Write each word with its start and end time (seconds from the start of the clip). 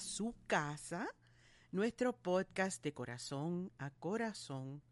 su 0.00 0.34
casa, 0.46 1.08
nuestro 1.72 2.12
podcast 2.12 2.82
de 2.82 2.92
corazón 2.92 3.72
a 3.78 3.90
corazón 3.90 4.82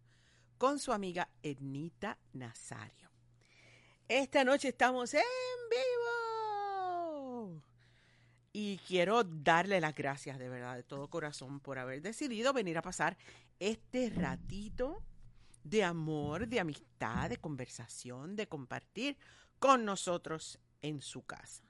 con 0.58 0.78
su 0.78 0.92
amiga 0.92 1.28
Ednita 1.42 2.18
Nazario. 2.32 3.10
Esta 4.08 4.44
noche 4.44 4.68
estamos 4.68 5.14
en 5.14 5.22
vivo 5.70 7.62
y 8.52 8.78
quiero 8.78 9.22
darle 9.22 9.80
las 9.80 9.94
gracias 9.94 10.38
de 10.38 10.48
verdad 10.48 10.76
de 10.76 10.82
todo 10.82 11.08
corazón 11.08 11.60
por 11.60 11.78
haber 11.78 12.02
decidido 12.02 12.52
venir 12.52 12.78
a 12.78 12.82
pasar 12.82 13.16
este 13.60 14.10
ratito 14.10 15.02
de 15.62 15.84
amor, 15.84 16.48
de 16.48 16.60
amistad, 16.60 17.28
de 17.28 17.36
conversación, 17.36 18.34
de 18.34 18.48
compartir 18.48 19.18
con 19.58 19.84
nosotros 19.84 20.58
en 20.82 21.00
su 21.00 21.24
casa. 21.24 21.64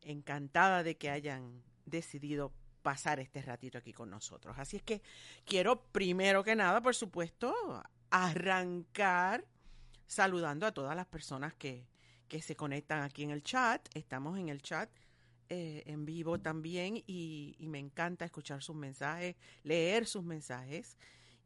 Encantada 0.00 0.82
de 0.82 0.96
que 0.96 1.10
hayan 1.10 1.62
decidido 1.86 2.52
pasar 2.82 3.18
este 3.18 3.42
ratito 3.42 3.78
aquí 3.78 3.92
con 3.92 4.10
nosotros. 4.10 4.56
Así 4.58 4.76
es 4.76 4.82
que 4.82 5.02
quiero 5.44 5.82
primero 5.86 6.44
que 6.44 6.54
nada, 6.54 6.80
por 6.80 6.94
supuesto, 6.94 7.52
arrancar 8.10 9.44
saludando 10.06 10.66
a 10.66 10.72
todas 10.72 10.94
las 10.94 11.06
personas 11.06 11.54
que, 11.54 11.88
que 12.28 12.40
se 12.40 12.54
conectan 12.54 13.02
aquí 13.02 13.24
en 13.24 13.30
el 13.30 13.42
chat. 13.42 13.88
Estamos 13.94 14.38
en 14.38 14.48
el 14.48 14.62
chat 14.62 14.88
eh, 15.48 15.82
en 15.86 16.04
vivo 16.04 16.38
también 16.38 16.96
y, 17.06 17.56
y 17.58 17.68
me 17.68 17.78
encanta 17.78 18.24
escuchar 18.24 18.62
sus 18.62 18.76
mensajes, 18.76 19.36
leer 19.62 20.06
sus 20.06 20.22
mensajes. 20.22 20.96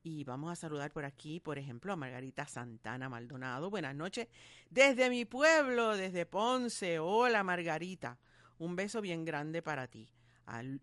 Y 0.02 0.24
vamos 0.24 0.50
a 0.50 0.56
saludar 0.56 0.92
por 0.92 1.04
aquí, 1.04 1.40
por 1.40 1.58
ejemplo, 1.58 1.92
a 1.92 1.96
Margarita 1.96 2.46
Santana 2.46 3.08
Maldonado. 3.08 3.68
Buenas 3.68 3.94
noches. 3.94 4.28
Desde 4.70 5.10
mi 5.10 5.26
pueblo, 5.26 5.96
desde 5.96 6.24
Ponce. 6.24 6.98
Hola, 6.98 7.42
Margarita. 7.44 8.18
Un 8.58 8.76
beso 8.76 9.02
bien 9.02 9.26
grande 9.26 9.60
para 9.60 9.88
ti. 9.88 10.08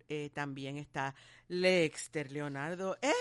Eh, 0.07 0.29
también 0.33 0.77
está 0.77 1.13
Lexter 1.47 2.31
Leonardo 2.31 2.97
en 3.01 3.11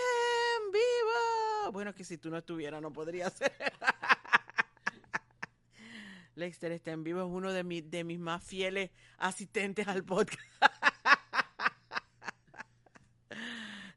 vivo. 0.71 1.71
Bueno, 1.73 1.93
que 1.93 2.03
si 2.05 2.17
tú 2.17 2.29
no 2.29 2.37
estuvieras 2.37 2.81
no 2.81 2.91
podría 2.93 3.29
ser. 3.29 3.51
Lexter 6.35 6.71
está 6.71 6.91
en 6.91 7.03
vivo, 7.03 7.21
es 7.21 7.27
uno 7.27 7.51
de, 7.51 7.63
mi- 7.63 7.81
de 7.81 8.03
mis 8.03 8.19
más 8.19 8.43
fieles 8.43 8.91
asistentes 9.17 9.87
al 9.87 10.03
podcast. 10.03 10.39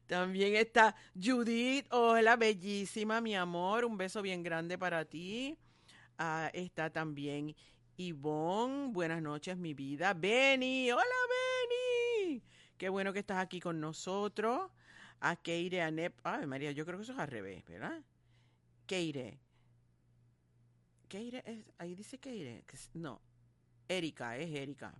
También 0.07 0.55
está 0.55 0.95
Judith, 1.15 1.85
hola, 1.91 2.35
bellísima, 2.35 3.21
mi 3.21 3.35
amor, 3.35 3.85
un 3.85 3.97
beso 3.97 4.21
bien 4.21 4.43
grande 4.43 4.77
para 4.77 5.05
ti. 5.05 5.57
Ah, 6.17 6.49
está 6.53 6.89
también 6.89 7.55
Ivonne, 7.95 8.89
buenas 8.91 9.21
noches, 9.21 9.55
mi 9.57 9.73
vida. 9.73 10.13
Benny, 10.13 10.91
hola, 10.91 11.03
Benny. 11.29 11.40
Qué 12.81 12.89
bueno 12.89 13.13
que 13.13 13.19
estás 13.19 13.37
aquí 13.37 13.59
con 13.59 13.79
nosotros. 13.79 14.71
A 15.19 15.35
Keire, 15.35 15.83
a 15.83 15.91
Nep. 15.91 16.17
Ay, 16.23 16.47
María, 16.47 16.71
yo 16.71 16.83
creo 16.83 16.97
que 16.97 17.03
eso 17.03 17.13
es 17.13 17.19
al 17.19 17.27
revés, 17.27 17.63
¿verdad? 17.67 18.01
Keire. 18.87 19.39
Keire 21.07 21.43
es, 21.45 21.63
ahí 21.77 21.93
dice 21.95 22.17
Keire. 22.17 22.63
No, 22.95 23.21
Erika, 23.89 24.37
es 24.37 24.51
Erika. 24.51 24.93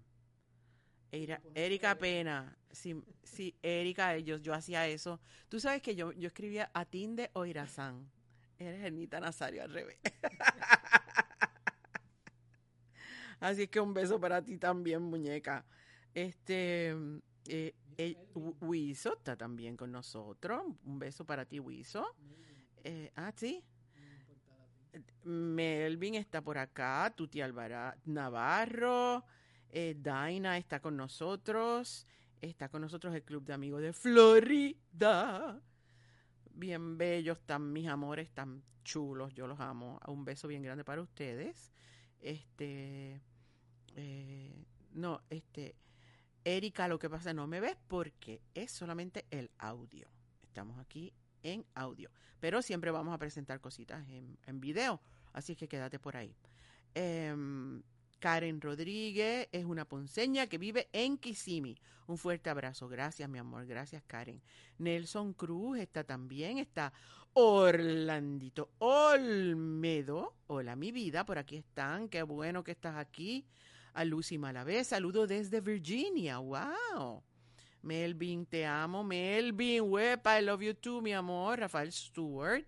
Era- 1.12 1.42
Erika 1.56 1.96
Pena. 1.98 2.56
Sí, 2.72 2.96
sí, 3.24 3.54
Erika, 3.62 4.18
yo, 4.20 4.38
yo 4.38 4.54
hacía 4.54 4.88
eso. 4.88 5.20
Tú 5.50 5.60
sabes 5.60 5.82
que 5.82 5.96
yo, 5.96 6.12
yo 6.14 6.28
escribía 6.28 6.72
Atinde 6.74 7.30
o 7.34 7.46
Irazán. 7.46 8.10
Eres 8.58 8.84
Ernita 8.86 9.20
Nazario 9.20 9.64
al 9.64 9.74
revés. 9.74 9.98
Así 13.40 13.64
es 13.64 13.70
que 13.70 13.80
un 13.80 13.94
beso 13.94 14.20
para 14.20 14.44
ti 14.44 14.58
también, 14.58 15.02
muñeca. 15.02 15.66
Este, 16.14 16.96
eh, 17.48 17.74
eh, 17.98 18.18
Wi- 18.36 18.56
Wiso 18.62 19.14
está 19.18 19.36
también 19.36 19.76
con 19.78 19.92
nosotros. 19.92 20.64
Un 20.86 21.00
beso 21.00 21.26
para 21.26 21.46
ti, 21.46 21.60
Wiso. 21.60 22.16
Eh, 22.84 23.12
ah, 23.16 23.32
sí. 23.36 23.64
Melvin 25.24 26.16
está 26.16 26.42
por 26.42 26.58
acá, 26.58 27.14
Tuti 27.16 27.40
Alvara 27.42 27.96
Navarro, 28.06 29.24
eh, 29.70 29.96
Daina 29.98 30.58
está 30.58 30.82
con 30.82 30.98
nosotros, 30.98 32.06
está 32.42 32.68
con 32.70 32.82
nosotros 32.82 33.14
el 33.16 33.24
Club 33.24 33.46
de 33.46 33.54
Amigos 33.54 33.82
de 33.82 33.94
Florida. 33.94 35.62
Bien 36.54 36.98
bellos 36.98 37.38
están 37.38 37.72
mis 37.72 37.88
amores, 37.88 38.32
tan 38.32 38.64
chulos, 38.84 39.34
yo 39.34 39.48
los 39.48 39.60
amo. 39.60 40.00
Un 40.08 40.26
beso 40.26 40.48
bien 40.48 40.64
grande 40.64 40.84
para 40.84 41.02
ustedes. 41.02 41.72
Este, 42.20 43.22
no, 44.92 45.22
este, 45.30 45.76
Erika, 46.44 46.88
lo 46.88 47.00
que 47.00 47.10
pasa, 47.10 47.34
no 47.34 47.48
me 47.48 47.60
ves 47.60 47.78
porque 47.88 48.42
es 48.54 48.72
solamente 48.72 49.26
el 49.30 49.52
audio. 49.58 50.10
Estamos 50.44 50.80
aquí 50.80 51.14
en 51.44 51.66
audio. 51.76 52.10
Pero 52.40 52.62
siempre 52.62 52.92
vamos 52.92 53.14
a 53.14 53.18
presentar 53.18 53.62
cositas 53.62 54.08
en, 54.10 54.38
en 54.46 54.60
video. 54.60 55.02
Así 55.34 55.56
que 55.56 55.68
quédate 55.68 56.00
por 56.00 56.18
ahí. 56.18 56.36
Em, 56.94 57.82
Karen 58.20 58.62
Rodríguez 58.62 59.48
es 59.52 59.66
una 59.66 59.86
ponceña 59.86 60.48
que 60.48 60.58
vive 60.58 60.90
en 60.94 61.18
Kissimmee. 61.18 61.80
Un 62.08 62.18
fuerte 62.18 62.50
abrazo. 62.50 62.88
Gracias, 62.88 63.30
mi 63.30 63.40
amor. 63.40 63.66
Gracias, 63.66 64.04
Karen. 64.06 64.42
Nelson 64.78 65.34
Cruz 65.34 65.80
está 65.80 66.04
también. 66.04 66.58
Está 66.58 66.94
Orlandito 67.34 68.72
Olmedo. 68.80 70.36
Hola, 70.48 70.76
mi 70.76 70.92
vida. 70.92 71.26
Por 71.26 71.38
aquí 71.38 71.58
están. 71.58 72.10
Qué 72.10 72.24
bueno 72.24 72.64
que 72.64 72.72
estás 72.72 72.98
aquí. 72.98 73.46
A 73.94 74.06
Lucy 74.06 74.38
Malavé. 74.38 74.84
Saludo 74.84 75.28
desde 75.28 75.62
Virginia. 75.62 76.40
Wow. 76.40 77.24
Melvin, 77.82 78.46
te 78.46 78.66
amo. 78.66 79.04
Melvin, 79.04 79.82
wepa, 79.84 80.40
I 80.40 80.44
love 80.44 80.62
you 80.62 80.74
too, 80.74 81.02
mi 81.02 81.14
amor. 81.14 81.60
Rafael 81.60 81.92
Stewart 81.92 82.66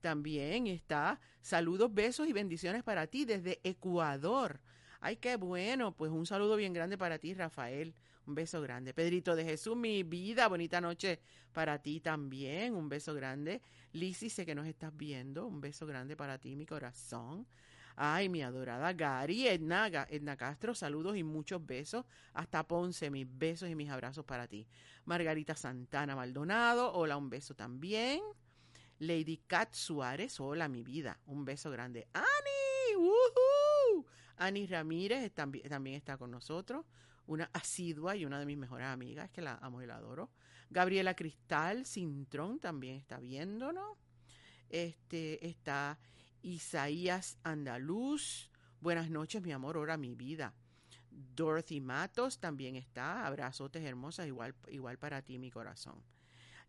también 0.00 0.66
está. 0.66 1.20
Saludos, 1.40 1.92
besos 1.92 2.28
y 2.28 2.32
bendiciones 2.32 2.82
para 2.82 3.06
ti 3.06 3.24
desde 3.24 3.60
Ecuador. 3.64 4.60
Ay, 5.00 5.16
qué 5.16 5.36
bueno. 5.36 5.96
Pues 5.96 6.10
un 6.10 6.26
saludo 6.26 6.56
bien 6.56 6.72
grande 6.72 6.98
para 6.98 7.18
ti, 7.18 7.32
Rafael. 7.34 7.94
Un 8.26 8.34
beso 8.34 8.60
grande. 8.60 8.92
Pedrito 8.92 9.34
de 9.34 9.44
Jesús, 9.44 9.76
mi 9.76 10.02
vida. 10.02 10.46
Bonita 10.48 10.80
noche 10.80 11.20
para 11.52 11.80
ti 11.80 12.00
también. 12.00 12.74
Un 12.74 12.88
beso 12.88 13.14
grande. 13.14 13.62
Lizzy, 13.92 14.28
sé 14.28 14.44
que 14.44 14.54
nos 14.54 14.66
estás 14.66 14.94
viendo. 14.94 15.46
Un 15.46 15.60
beso 15.60 15.86
grande 15.86 16.16
para 16.16 16.38
ti, 16.38 16.54
mi 16.54 16.66
corazón. 16.66 17.46
Ay, 18.02 18.30
mi 18.30 18.40
adorada 18.40 18.94
Gary, 18.94 19.46
Edna, 19.46 19.86
Edna 20.08 20.34
Castro, 20.34 20.74
saludos 20.74 21.18
y 21.18 21.22
muchos 21.22 21.66
besos. 21.66 22.06
Hasta 22.32 22.66
Ponce, 22.66 23.10
mis 23.10 23.26
besos 23.30 23.68
y 23.68 23.74
mis 23.74 23.90
abrazos 23.90 24.24
para 24.24 24.48
ti. 24.48 24.66
Margarita 25.04 25.54
Santana 25.54 26.16
Maldonado, 26.16 26.94
hola, 26.94 27.18
un 27.18 27.28
beso 27.28 27.54
también. 27.54 28.22
Lady 29.00 29.36
Cat 29.46 29.74
Suárez, 29.74 30.40
hola, 30.40 30.66
mi 30.66 30.82
vida, 30.82 31.20
un 31.26 31.44
beso 31.44 31.70
grande. 31.70 32.08
Ani, 32.14 32.96
¡Woohoo! 32.96 34.06
Ani 34.38 34.66
Ramírez 34.66 35.30
también, 35.34 35.68
también 35.68 35.96
está 35.96 36.16
con 36.16 36.30
nosotros, 36.30 36.86
una 37.26 37.50
asidua 37.52 38.16
y 38.16 38.24
una 38.24 38.38
de 38.38 38.46
mis 38.46 38.56
mejores 38.56 38.86
amigas, 38.86 39.28
que 39.28 39.42
la 39.42 39.56
amo 39.56 39.82
y 39.82 39.86
la 39.86 39.96
adoro. 39.96 40.30
Gabriela 40.70 41.14
Cristal 41.14 41.84
Cintrón 41.84 42.60
también 42.60 42.96
está 42.96 43.20
viéndonos. 43.20 43.98
Este 44.70 45.46
está 45.46 45.98
Isaías 46.42 47.38
Andaluz. 47.42 48.50
Buenas 48.80 49.10
noches, 49.10 49.42
mi 49.42 49.52
amor, 49.52 49.76
ahora 49.76 49.96
mi 49.96 50.14
vida. 50.14 50.54
Dorothy 51.10 51.80
Matos 51.80 52.38
también 52.38 52.76
está. 52.76 53.26
Abrazotes 53.26 53.84
hermosas, 53.84 54.26
igual, 54.26 54.54
igual 54.68 54.98
para 54.98 55.22
ti, 55.22 55.38
mi 55.38 55.50
corazón. 55.50 56.02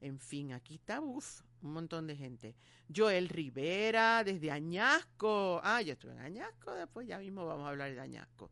En 0.02 0.20
fin, 0.20 0.54
aquí 0.54 0.76
está, 0.76 1.00
uf, 1.00 1.42
un 1.62 1.74
montón 1.74 2.08
de 2.08 2.16
gente. 2.16 2.56
Joel 2.94 3.30
Rivera, 3.30 4.24
desde 4.24 4.52
Añasco. 4.52 5.62
Ah, 5.64 5.82
yo 5.82 5.94
estuve 5.94 6.14
en 6.14 6.20
Añasco, 6.20 6.74
después 6.74 7.08
ya 7.08 7.20
mismo 7.20 7.46
vamos 7.46 7.66
a 7.66 7.70
hablar 7.70 7.94
de 7.94 8.00
Añasco. 8.00 8.52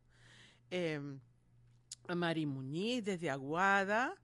Eh, 0.70 1.00
Mari 2.14 2.46
Muñiz, 2.46 3.04
desde 3.04 3.30
Aguada. 3.30 4.14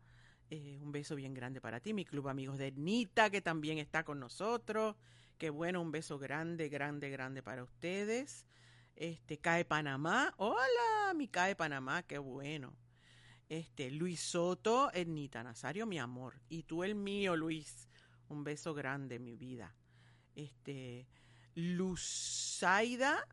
Eh, 0.50 0.78
un 0.80 0.92
beso 0.92 1.16
bien 1.16 1.34
grande 1.34 1.60
para 1.60 1.80
ti. 1.80 1.92
Mi 1.92 2.04
club 2.04 2.28
amigos 2.28 2.58
de 2.58 2.70
Nita, 2.72 3.30
que 3.30 3.40
también 3.40 3.78
está 3.78 4.04
con 4.04 4.20
nosotros. 4.20 4.94
Qué 5.38 5.50
bueno, 5.50 5.82
un 5.82 5.92
beso 5.92 6.18
grande, 6.18 6.70
grande, 6.70 7.10
grande 7.10 7.42
para 7.42 7.62
ustedes. 7.62 8.46
Este, 8.94 9.36
CAE 9.36 9.66
Panamá. 9.66 10.32
Hola, 10.38 11.12
mi 11.14 11.28
CAE 11.28 11.54
Panamá, 11.54 12.02
qué 12.02 12.16
bueno. 12.16 12.74
Este, 13.50 13.90
Luis 13.90 14.18
Soto, 14.20 14.90
Ernita 14.92 15.42
Nazario, 15.42 15.84
mi 15.84 15.98
amor. 15.98 16.40
Y 16.48 16.62
tú 16.62 16.84
el 16.84 16.94
mío, 16.94 17.36
Luis. 17.36 17.88
Un 18.28 18.44
beso 18.44 18.72
grande, 18.72 19.18
mi 19.18 19.36
vida. 19.36 19.74
Este, 20.34 21.06
Luzaida 21.54 23.26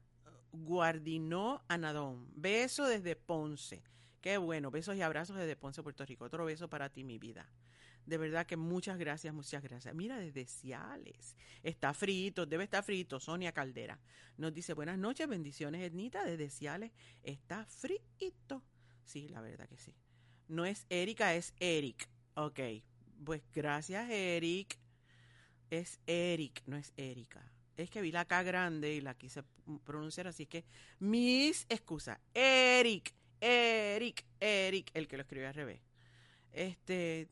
Guardinó 0.51 1.63
Anadón. 1.69 2.27
Beso 2.35 2.85
desde 2.85 3.15
Ponce. 3.15 3.81
Qué 4.19 4.37
bueno. 4.37 4.71
Besos 4.71 4.97
y 4.97 5.01
abrazos 5.01 5.37
desde 5.37 5.55
Ponce, 5.55 5.81
Puerto 5.81 6.05
Rico. 6.05 6.25
Otro 6.25 6.43
beso 6.43 6.69
para 6.69 6.89
ti, 6.89 7.05
mi 7.05 7.17
vida. 7.17 7.49
De 8.05 8.17
verdad 8.17 8.45
que 8.45 8.57
muchas 8.57 8.97
gracias, 8.97 9.33
muchas 9.33 9.63
gracias. 9.63 9.93
Mira, 9.95 10.17
desde 10.17 10.45
Ciales. 10.45 11.35
Está 11.63 11.93
frito, 11.93 12.45
debe 12.45 12.65
estar 12.65 12.83
frito. 12.83 13.19
Sonia 13.19 13.51
Caldera 13.51 13.99
nos 14.37 14.53
dice 14.53 14.73
buenas 14.73 14.97
noches, 14.97 15.27
bendiciones, 15.27 15.81
Ednita. 15.81 16.23
Desde 16.25 16.49
Ciales 16.49 16.91
está 17.23 17.65
frito. 17.65 18.63
Sí, 19.05 19.27
la 19.29 19.41
verdad 19.41 19.67
que 19.67 19.77
sí. 19.77 19.93
No 20.47 20.65
es 20.65 20.85
Erika, 20.89 21.35
es 21.35 21.53
Eric. 21.59 22.09
Ok. 22.35 22.59
Pues 23.23 23.41
gracias, 23.53 24.09
Eric. 24.09 24.77
Es 25.69 25.99
Eric, 26.05 26.61
no 26.65 26.77
es 26.77 26.93
Erika. 26.97 27.51
Es 27.77 27.89
que 27.89 28.01
vi 28.01 28.11
la 28.11 28.25
K 28.25 28.43
grande 28.43 28.93
y 28.93 29.01
la 29.01 29.15
quise 29.15 29.43
pronunciar, 29.83 30.27
así 30.27 30.45
que 30.45 30.65
mis 30.99 31.65
excusas. 31.69 32.19
Eric, 32.33 33.13
Eric, 33.39 34.25
Eric, 34.39 34.91
el 34.93 35.07
que 35.07 35.17
lo 35.17 35.23
escribió 35.23 35.47
al 35.47 35.55
revés. 35.55 35.81
Este, 36.51 37.29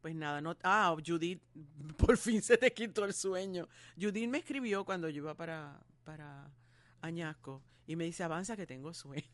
pues 0.00 0.14
nada, 0.14 0.40
no. 0.40 0.56
Ah, 0.62 0.94
Judith, 1.04 1.42
por 1.96 2.16
fin 2.16 2.42
se 2.42 2.58
te 2.58 2.72
quitó 2.72 3.04
el 3.04 3.14
sueño. 3.14 3.68
Judith 3.98 4.28
me 4.28 4.38
escribió 4.38 4.84
cuando 4.84 5.08
yo 5.08 5.22
iba 5.22 5.34
para, 5.34 5.80
para 6.04 6.50
Añasco 7.00 7.62
y 7.86 7.96
me 7.96 8.04
dice, 8.04 8.22
avanza 8.22 8.56
que 8.56 8.66
tengo 8.66 8.92
sueño. 8.92 9.24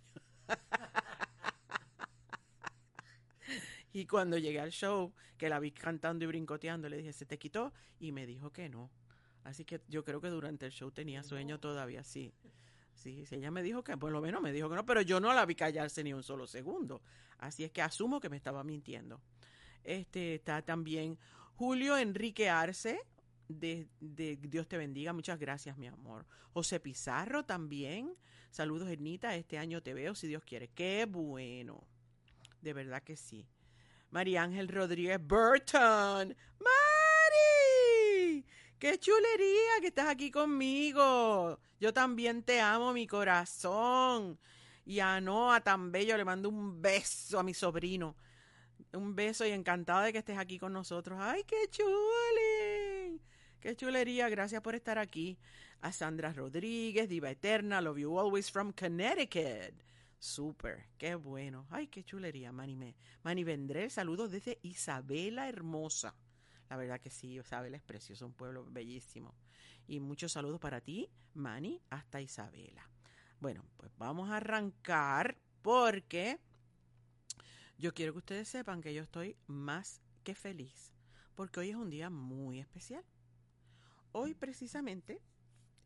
y 3.93 4.06
cuando 4.06 4.38
llegué 4.38 4.61
al 4.61 4.70
show, 4.70 5.12
que 5.37 5.49
la 5.49 5.58
vi 5.58 5.73
cantando 5.73 6.25
y 6.25 6.29
brincoteando, 6.29 6.88
le 6.88 6.99
dije, 6.99 7.12
¿se 7.12 7.26
te 7.26 7.38
quitó? 7.38 7.73
Y 7.99 8.12
me 8.12 8.26
dijo 8.26 8.53
que 8.53 8.69
no. 8.69 8.91
Así 9.44 9.64
que 9.64 9.81
yo 9.88 10.05
creo 10.05 10.20
que 10.20 10.29
durante 10.29 10.67
el 10.67 10.73
show 10.73 10.91
tenía 10.91 11.23
sueño 11.23 11.58
todavía, 11.58 12.05
sí. 12.05 12.32
Sí, 12.95 13.25
ella 13.31 13.51
me 13.51 13.63
dijo 13.63 13.83
que, 13.83 13.97
por 13.97 14.13
lo 14.13 14.21
menos 14.21 14.43
me 14.43 14.53
dijo 14.53 14.69
que 14.69 14.77
no, 14.77 14.85
pero 14.85 15.01
yo 15.01 15.21
no 15.21 15.33
la 15.33 15.47
vi 15.47 15.55
callarse 15.55 16.05
ni 16.05 16.13
un 16.13 16.23
solo 16.23 16.47
segundo. 16.47 17.03
Así 17.39 17.65
es 17.65 17.71
que 17.71 17.83
asumo 17.83 18.21
que 18.21 18.29
me 18.29 18.37
estaba 18.37 18.63
mintiendo. 18.63 19.21
Este 19.85 20.35
está 20.35 20.63
también 20.63 21.19
Julio 21.55 21.97
Enrique 21.97 22.49
Arce, 22.49 23.01
de, 23.49 23.89
Dios 24.01 24.69
te 24.69 24.77
bendiga, 24.77 25.13
muchas 25.13 25.39
gracias, 25.39 25.77
mi 25.77 25.87
amor. 25.87 26.27
José 26.53 26.81
Pizarro 26.81 27.45
también. 27.45 28.15
Saludos, 28.51 28.89
Ernita. 28.89 29.35
Este 29.37 29.59
año 29.59 29.83
te 29.83 29.95
veo, 29.95 30.15
si 30.15 30.27
Dios 30.27 30.43
quiere. 30.45 30.69
Qué 30.69 31.07
bueno. 31.07 31.87
De 32.61 32.73
verdad 32.73 33.03
que 33.03 33.17
sí. 33.17 33.47
María 34.11 34.43
Ángel 34.43 34.69
Rodríguez 34.69 35.21
Burton. 35.21 36.37
¡Qué 38.81 38.99
chulería 38.99 39.81
que 39.82 39.88
estás 39.88 40.09
aquí 40.09 40.31
conmigo! 40.31 41.61
Yo 41.79 41.93
también 41.93 42.43
te 42.43 42.62
amo, 42.62 42.94
mi 42.94 43.06
corazón. 43.06 44.38
Y 44.87 45.00
a 45.00 45.21
Noah 45.21 45.61
tan 45.61 45.93
bello 45.93 46.17
le 46.17 46.25
mando 46.25 46.49
un 46.49 46.81
beso 46.81 47.38
a 47.38 47.43
mi 47.43 47.53
sobrino. 47.53 48.17
Un 48.94 49.15
beso 49.15 49.44
y 49.44 49.50
encantada 49.50 50.05
de 50.05 50.12
que 50.15 50.21
estés 50.21 50.38
aquí 50.38 50.59
con 50.59 50.73
nosotros. 50.73 51.19
¡Ay, 51.21 51.44
qué 51.44 51.69
chule! 51.69 53.21
¡Qué 53.61 53.77
chulería! 53.77 54.31
Gracias 54.31 54.62
por 54.62 54.75
estar 54.75 54.99
aquí. 54.99 55.38
A 55.82 55.93
Sandra 55.93 56.32
Rodríguez, 56.32 57.06
Diva 57.06 57.31
Eterna, 57.31 57.82
Love 57.82 57.99
You 57.99 58.19
Always 58.19 58.50
from 58.50 58.73
Connecticut. 58.73 59.75
Súper, 60.19 60.87
qué 60.97 61.17
bueno. 61.17 61.67
Ay, 61.69 61.88
qué 61.88 62.03
chulería, 62.03 62.50
Mani. 62.50 62.94
Mani 63.25 63.44
Vendré, 63.44 63.91
saludos 63.91 64.31
desde 64.31 64.59
Isabela 64.62 65.50
Hermosa. 65.50 66.15
La 66.70 66.76
verdad 66.76 67.00
que 67.00 67.11
sí, 67.11 67.38
Isabela 67.38 67.76
es 67.76 67.82
precioso, 67.82 68.25
un 68.25 68.32
pueblo 68.32 68.64
bellísimo. 68.64 69.34
Y 69.87 70.00
muchos 70.00 70.32
saludos 70.32 70.61
para 70.61 70.81
ti, 70.81 71.11
Mani, 71.34 71.82
hasta 71.90 72.22
Isabela. 72.22 72.88
Bueno, 73.40 73.64
pues 73.76 73.90
vamos 73.99 74.31
a 74.31 74.38
arrancar 74.38 75.37
porque 75.61 76.38
yo 77.76 77.93
quiero 77.93 78.12
que 78.12 78.19
ustedes 78.19 78.49
sepan 78.49 78.81
que 78.81 78.94
yo 78.94 79.02
estoy 79.02 79.37
más 79.46 80.00
que 80.25 80.34
feliz 80.34 80.90
porque 81.40 81.61
hoy 81.61 81.70
es 81.70 81.76
un 81.76 81.88
día 81.88 82.11
muy 82.11 82.58
especial. 82.58 83.02
Hoy 84.12 84.34
precisamente 84.34 85.22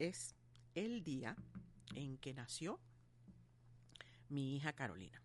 es 0.00 0.34
el 0.74 1.04
día 1.04 1.36
en 1.94 2.18
que 2.18 2.34
nació 2.34 2.80
mi 4.28 4.56
hija 4.56 4.72
Carolina. 4.72 5.22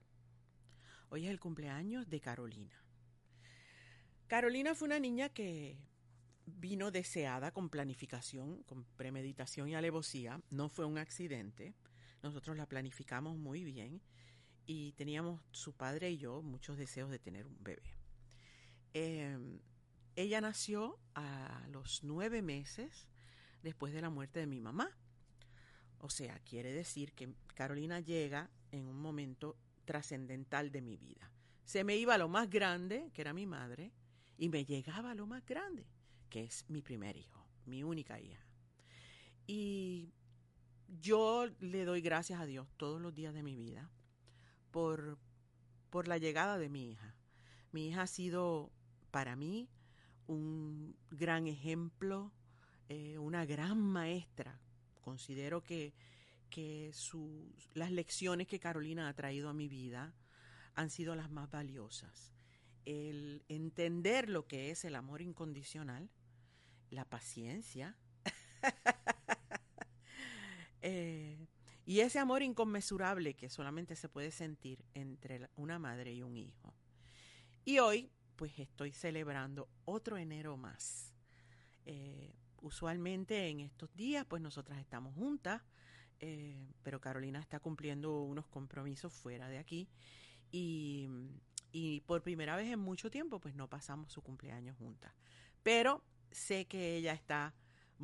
Hoy 1.10 1.26
es 1.26 1.32
el 1.32 1.40
cumpleaños 1.40 2.08
de 2.12 2.20
Carolina. 2.20 2.80
Carolina 4.30 4.76
fue 4.76 4.86
una 4.86 5.00
niña 5.00 5.30
que 5.30 5.76
vino 6.46 6.92
deseada 6.92 7.52
con 7.52 7.68
planificación, 7.68 8.62
con 8.62 8.86
premeditación 8.96 9.70
y 9.70 9.76
alevosía. 9.76 10.40
No 10.52 10.70
fue 10.70 10.86
un 10.86 11.00
accidente. 11.00 11.74
Nosotros 12.22 12.56
la 12.56 12.68
planificamos 12.68 13.40
muy 13.40 13.64
bien 13.64 14.04
y 14.68 14.92
teníamos 14.92 15.42
su 15.50 15.74
padre 15.74 16.12
y 16.12 16.20
yo 16.20 16.44
muchos 16.44 16.78
deseos 16.78 17.10
de 17.10 17.18
tener 17.18 17.48
un 17.48 17.58
bebé. 17.64 17.96
Em, 18.94 19.62
ella 20.16 20.42
nació 20.42 21.00
a 21.16 21.66
los 21.72 22.04
nueve 22.04 22.44
meses 22.44 23.08
después 23.64 23.94
de 23.94 24.02
la 24.02 24.12
muerte 24.12 24.42
de 24.42 24.46
mi 24.46 24.60
mamá. 24.60 24.96
O 25.98 26.12
sea, 26.12 26.38
quiere 26.42 26.72
decir 26.72 27.14
que 27.14 27.34
Carolina 27.56 28.00
llega 28.00 28.52
en 28.72 28.86
un 28.86 29.02
momento 29.02 29.58
trascendental 29.86 30.72
de 30.72 30.82
mi 30.82 30.98
vida. 30.98 31.32
Se 31.66 31.84
me 31.84 31.98
iba 31.98 32.16
lo 32.20 32.30
más 32.30 32.48
grande, 32.48 33.10
que 33.16 33.22
era 33.22 33.34
mi 33.34 33.48
madre, 33.48 33.92
y 34.40 34.50
me 34.50 34.66
llegaba 34.66 35.14
lo 35.14 35.28
más 35.28 35.46
grande, 35.46 35.86
que 36.32 36.44
es 36.44 36.66
mi 36.68 36.82
primer 36.82 37.16
hijo, 37.16 37.46
mi 37.68 37.84
única 37.84 38.20
hija. 38.20 38.44
Y 39.46 40.12
yo 40.88 41.46
le 41.60 41.86
doy 41.86 42.02
gracias 42.02 42.40
a 42.40 42.48
Dios 42.48 42.68
todos 42.78 43.00
los 43.00 43.14
días 43.14 43.36
de 43.36 43.44
mi 43.44 43.56
vida 43.56 43.92
por, 44.72 45.20
por 45.92 46.08
la 46.08 46.18
llegada 46.18 46.58
de 46.58 46.70
mi 46.70 46.90
hija. 46.90 47.16
Mi 47.72 47.90
hija 47.90 48.02
ha 48.04 48.08
sido 48.08 48.72
para 49.12 49.36
mí 49.36 49.70
un 50.26 50.96
gran 51.12 51.46
ejemplo, 51.46 52.32
eh, 52.88 53.20
una 53.20 53.46
gran 53.46 53.80
maestra. 53.80 54.60
Considero 55.02 55.62
que 55.64 55.94
que 56.50 56.92
las 57.74 57.92
lecciones 57.92 58.48
que 58.48 58.60
Carolina 58.60 59.08
ha 59.08 59.14
traído 59.14 59.50
a 59.50 59.54
mi 59.54 59.68
vida 59.68 60.14
han 60.76 60.90
sido 60.90 61.16
las 61.16 61.30
más 61.30 61.50
valiosas. 61.50 62.34
El 62.86 63.44
entender 63.48 64.30
lo 64.30 64.48
que 64.48 64.72
es 64.72 64.86
el 64.86 64.96
amor 64.96 65.22
incondicional, 65.22 66.10
la 66.90 67.06
paciencia 67.06 67.98
eh, 70.82 71.48
y 71.86 72.00
ese 72.00 72.20
amor 72.20 72.42
inconmensurable 72.42 73.36
que 73.36 73.50
solamente 73.50 73.96
se 73.96 74.10
puede 74.10 74.32
sentir 74.32 74.84
entre 74.94 75.50
una 75.56 75.80
madre 75.80 76.14
y 76.14 76.24
un 76.24 76.38
hijo. 76.38 76.74
Y 77.66 77.80
hoy, 77.80 78.12
pues 78.36 78.58
estoy 78.58 78.92
celebrando 78.92 79.70
otro 79.86 80.18
enero 80.18 80.58
más. 80.58 81.14
Eh, 81.86 82.34
usualmente 82.62 83.50
en 83.50 83.60
estos 83.60 83.94
días, 83.96 84.26
pues 84.28 84.42
nosotras 84.42 84.80
estamos 84.80 85.14
juntas 85.16 85.62
eh, 86.22 86.74
pero 86.84 87.00
Carolina 87.00 87.40
está 87.40 87.60
cumpliendo 87.60 88.24
unos 88.24 88.46
compromisos 88.48 89.14
fuera 89.14 89.48
de 89.48 89.58
aquí 89.58 89.88
y, 90.52 91.08
y 91.72 92.02
por 92.02 92.22
primera 92.22 92.56
vez 92.56 92.72
en 92.72 92.80
mucho 92.80 93.10
tiempo 93.10 93.40
pues 93.40 93.56
no 93.56 93.68
pasamos 93.68 94.12
su 94.12 94.22
cumpleaños 94.22 94.78
juntas. 94.78 95.14
Pero 95.64 96.04
sé 96.32 96.66
que 96.66 96.96
ella 96.96 97.14
está 97.14 97.54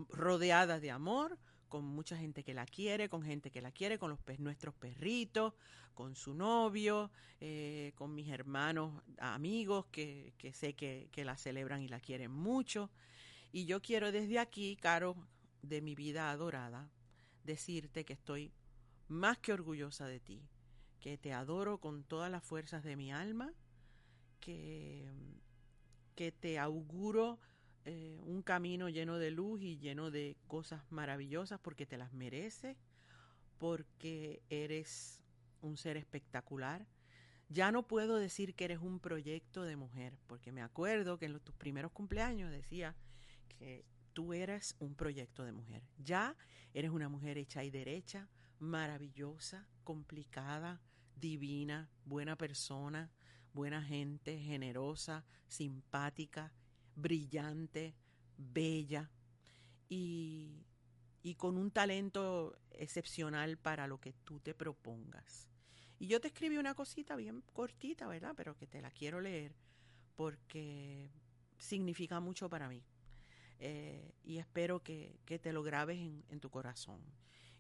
rodeada 0.10 0.80
de 0.80 0.92
amor, 0.92 1.40
con 1.70 1.86
mucha 1.86 2.18
gente 2.18 2.44
que 2.44 2.54
la 2.54 2.66
quiere, 2.66 3.10
con 3.10 3.24
gente 3.24 3.52
que 3.52 3.62
la 3.62 3.72
quiere, 3.72 3.98
con 3.98 4.10
los 4.10 4.20
nuestros 4.40 4.76
perritos, 4.76 5.54
con 5.94 6.16
su 6.16 6.34
novio, 6.34 7.12
eh, 7.40 7.94
con 7.96 8.14
mis 8.14 8.30
hermanos, 8.30 9.02
amigos 9.18 9.86
que, 9.88 10.34
que 10.38 10.54
sé 10.54 10.74
que, 10.74 11.10
que, 11.12 11.26
la 11.26 11.38
celebran 11.38 11.82
y 11.82 11.88
la 11.88 12.00
quieren 12.00 12.32
mucho. 12.32 12.92
Y 13.52 13.66
yo 13.66 13.82
quiero 13.82 14.12
desde 14.12 14.40
aquí, 14.40 14.78
Caro, 14.78 15.16
de 15.62 15.82
mi 15.82 15.96
vida 15.96 16.32
adorada, 16.32 16.90
decirte 17.44 18.06
que 18.06 18.14
estoy 18.14 18.54
más 19.08 19.38
que 19.38 19.54
orgullosa 19.54 20.08
de 20.08 20.20
ti, 20.20 20.48
que 21.06 21.20
te 21.20 21.34
adoro 21.34 21.78
con 21.78 22.04
todas 22.04 22.32
las 22.32 22.44
fuerzas 22.44 22.84
de 22.84 22.96
mi 22.96 23.12
alma, 23.12 23.54
que, 24.40 25.08
que 26.16 26.32
te 26.32 26.58
auguro 26.58 27.38
eh, 27.84 28.20
un 28.24 28.42
camino 28.42 28.90
lleno 28.90 29.20
de 29.20 29.30
luz 29.30 29.62
y 29.62 29.78
lleno 29.78 30.10
de 30.10 30.36
cosas 30.48 30.82
maravillosas 30.90 31.60
porque 31.60 31.86
te 31.86 32.00
las 32.00 32.12
mereces, 32.12 32.76
porque 33.60 34.42
eres 34.50 35.22
un 35.62 35.78
ser 35.78 35.96
espectacular. 35.96 36.88
Ya 37.50 37.72
no 37.72 37.84
puedo 37.84 38.18
decir 38.18 38.56
que 38.56 38.66
eres 38.66 38.80
un 38.80 39.00
proyecto 39.00 39.62
de 39.62 39.76
mujer, 39.76 40.18
porque 40.26 40.52
me 40.52 40.64
acuerdo 40.64 41.20
que 41.20 41.28
en 41.28 41.34
los, 41.34 41.44
tus 41.44 41.54
primeros 41.54 41.92
cumpleaños 41.92 42.50
decía 42.50 42.96
que 43.48 43.86
tú 44.14 44.34
eras 44.34 44.76
un 44.80 44.96
proyecto 44.96 45.46
de 45.46 45.52
mujer. 45.52 45.84
Ya 46.00 46.36
eres 46.74 46.90
una 46.90 47.10
mujer 47.10 47.38
hecha 47.38 47.64
y 47.64 47.70
derecha, 47.70 48.28
maravillosa, 48.58 49.68
complicada, 49.84 50.82
divina, 51.16 51.90
buena 52.06 52.36
persona, 52.36 53.12
buena 53.54 53.82
gente, 53.82 54.40
generosa, 54.40 55.26
simpática, 55.48 56.52
brillante, 56.96 57.96
bella 58.38 59.10
y, 59.90 60.66
y 61.24 61.36
con 61.36 61.58
un 61.58 61.72
talento 61.72 62.58
excepcional 62.72 63.58
para 63.58 63.88
lo 63.88 64.00
que 64.00 64.14
tú 64.14 64.40
te 64.40 64.54
propongas. 64.54 65.50
Y 65.98 66.08
yo 66.08 66.20
te 66.20 66.28
escribí 66.28 66.58
una 66.58 66.76
cosita 66.76 67.16
bien 67.16 67.42
cortita, 67.54 68.08
¿verdad? 68.08 68.34
Pero 68.36 68.56
que 68.56 68.68
te 68.68 68.82
la 68.82 68.92
quiero 68.92 69.22
leer 69.22 69.56
porque 70.16 71.10
significa 71.58 72.20
mucho 72.20 72.50
para 72.50 72.70
mí. 72.70 72.84
Eh, 73.60 74.14
y 74.24 74.38
espero 74.38 74.84
que, 74.84 75.20
te 75.26 75.54
lo 75.54 75.64
grabes 75.64 75.98
en, 75.98 76.24
en 76.30 76.40
tu 76.40 76.50
corazón. 76.50 77.02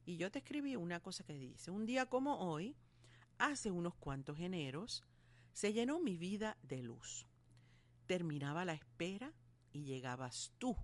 Y 0.05 0.17
yo 0.17 0.29
te 0.31 0.39
escribí 0.39 0.75
una 0.75 0.99
cosa 0.99 1.23
que 1.23 1.33
dice, 1.33 1.71
un 1.71 1.85
día 1.85 2.05
como 2.05 2.37
hoy, 2.37 2.75
hace 3.37 3.71
unos 3.71 3.95
cuantos 3.95 4.39
eneros, 4.39 5.03
se 5.53 5.73
llenó 5.73 5.99
mi 5.99 6.17
vida 6.17 6.57
de 6.63 6.83
luz. 6.83 7.27
Terminaba 8.07 8.65
la 8.65 8.73
espera 8.73 9.33
y 9.71 9.83
llegabas 9.83 10.51
tú, 10.57 10.75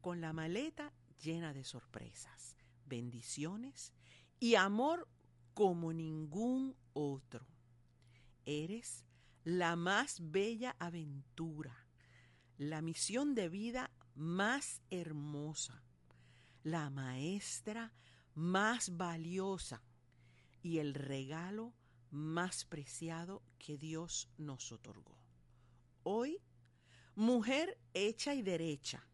con 0.00 0.20
la 0.20 0.32
maleta 0.32 0.92
llena 1.22 1.52
de 1.52 1.64
sorpresas, 1.64 2.56
bendiciones 2.84 3.92
y 4.38 4.54
amor 4.54 5.08
como 5.54 5.92
ningún 5.92 6.76
otro. 6.92 7.46
Eres 8.44 9.04
la 9.44 9.76
más 9.76 10.18
bella 10.30 10.76
aventura, 10.78 11.86
la 12.58 12.82
misión 12.82 13.34
de 13.34 13.48
vida 13.48 13.90
más 14.14 14.82
hermosa, 14.90 15.82
la 16.62 16.90
maestra 16.90 17.92
más 18.34 18.96
valiosa 18.96 19.82
y 20.66 20.80
el 20.80 20.94
regalo 20.94 21.72
más 22.10 22.64
preciado 22.64 23.40
que 23.56 23.78
Dios 23.78 24.28
nos 24.36 24.72
otorgó. 24.72 25.16
Hoy, 26.02 26.42
mujer 27.14 27.78
hecha 27.94 28.34
y 28.34 28.42
derecha, 28.42 29.06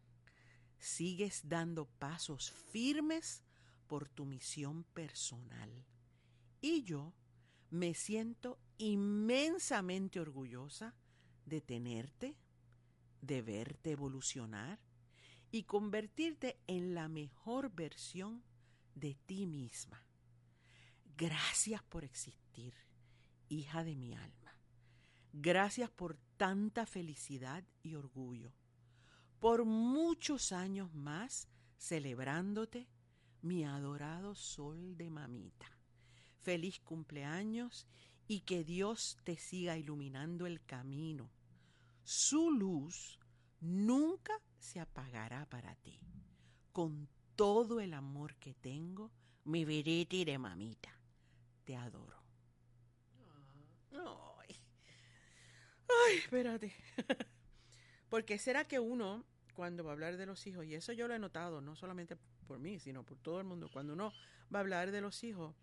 sigues 0.79 1.43
dando 1.47 1.85
pasos 1.99 2.51
firmes 2.51 3.43
por 3.87 4.09
tu 4.09 4.25
misión 4.25 4.85
personal. 4.95 5.71
Y 6.63 6.85
yo 6.85 7.13
me 7.69 7.93
siento 7.93 8.59
inmensamente 8.79 10.21
orgullosa 10.21 10.95
de 11.45 11.61
tenerte, 11.61 12.35
de 13.21 13.43
verte 13.43 13.91
evolucionar 13.91 14.81
y 15.51 15.65
convertirte 15.65 16.59
en 16.67 16.95
la 16.95 17.09
mejor 17.09 17.71
versión 17.75 18.43
de 18.95 19.17
ti 19.27 19.47
misma. 19.47 20.03
Gracias 21.23 21.85
por 21.85 22.03
existir, 22.03 22.75
hija 23.49 23.85
de 23.85 23.95
mi 23.95 24.13
alma. 24.13 24.57
Gracias 25.33 25.89
por 25.89 26.17
tanta 26.37 26.85
felicidad 26.85 27.63
y 27.81 27.95
orgullo. 27.95 28.53
Por 29.39 29.65
muchos 29.65 30.51
años 30.51 30.93
más 30.93 31.47
celebrándote, 31.79 32.89
mi 33.41 33.65
adorado 33.65 34.35
sol 34.35 34.97
de 34.97 35.11
mamita. 35.11 35.71
Feliz 36.41 36.81
cumpleaños 36.81 37.87
y 38.27 38.41
que 38.41 38.65
Dios 38.65 39.17
te 39.23 39.37
siga 39.37 39.79
iluminando 39.79 40.49
el 40.49 40.61
camino. 40.65 41.31
Su 42.03 42.51
luz 42.51 43.21
nunca 43.61 44.41
se 44.59 44.81
apagará 44.81 45.49
para 45.49 45.77
ti. 45.77 46.01
Con 46.73 47.09
todo 47.37 47.79
el 47.79 47.95
amor 47.95 48.35
que 48.39 48.55
tengo, 48.55 49.13
mi 49.45 49.65
viriti 49.65 50.25
de 50.25 50.37
mamita. 50.37 50.99
Adoro. 51.77 52.23
Ay, 53.93 54.57
Ay 55.89 56.17
espérate. 56.19 56.73
Porque 58.09 58.39
será 58.39 58.65
que 58.67 58.79
uno, 58.79 59.25
cuando 59.55 59.85
va 59.85 59.91
a 59.91 59.93
hablar 59.95 60.17
de 60.17 60.27
los 60.27 60.47
hijos, 60.47 60.65
y 60.65 60.75
eso 60.75 60.93
yo 60.93 61.09
lo 61.09 61.15
he 61.15 61.19
notado, 61.19 61.61
no 61.61 61.77
solamente 61.77 62.17
por 62.47 62.59
mí, 62.59 62.79
sino 62.79 63.05
por 63.05 63.19
todo 63.19 63.39
el 63.39 63.47
mundo, 63.47 63.71
cuando 63.73 63.95
uno 63.95 64.13
va 64.55 64.59
a 64.59 64.61
hablar 64.61 64.91
de 64.91 65.01
los 65.01 65.25
hijos, 65.25 65.55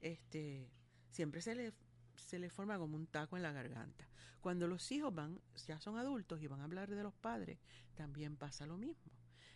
este, 0.00 0.68
siempre 1.10 1.40
se 1.40 1.54
le, 1.54 1.72
se 2.16 2.38
le 2.38 2.50
forma 2.50 2.78
como 2.78 2.96
un 2.96 3.06
taco 3.06 3.36
en 3.36 3.42
la 3.42 3.52
garganta. 3.52 4.06
Cuando 4.40 4.68
los 4.68 4.92
hijos 4.92 5.14
van, 5.14 5.40
ya 5.66 5.80
son 5.80 5.96
adultos 5.96 6.42
y 6.42 6.46
van 6.46 6.60
a 6.60 6.64
hablar 6.64 6.90
de 6.90 7.02
los 7.02 7.14
padres, 7.14 7.58
también 7.94 8.36
pasa 8.36 8.66
lo 8.66 8.76
mismo. 8.76 9.10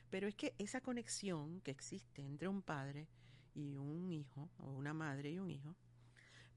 Pero 0.09 0.27
es 0.27 0.35
que 0.35 0.55
esa 0.57 0.81
conexión 0.81 1.61
que 1.61 1.71
existe 1.71 2.23
entre 2.23 2.49
un 2.49 2.63
padre 2.63 3.09
y 3.55 3.77
un 3.77 4.11
hijo, 4.11 4.49
o 4.57 4.71
una 4.71 4.95
madre 4.95 5.31
y 5.31 5.39
un 5.39 5.51
hijo, 5.51 5.77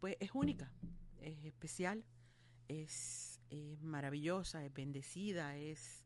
pues 0.02 0.18
es 0.20 0.32
única, 0.34 0.70
es 1.22 1.46
especial, 1.46 2.04
es, 2.68 3.40
maravillosa, 3.82 4.66
es 4.66 4.74
bendecida, 4.74 5.58
es, 5.58 6.04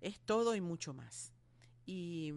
es 0.00 0.20
todo 0.20 0.54
y 0.54 0.60
mucho 0.60 0.94
más. 0.94 1.32
Y, 1.84 2.32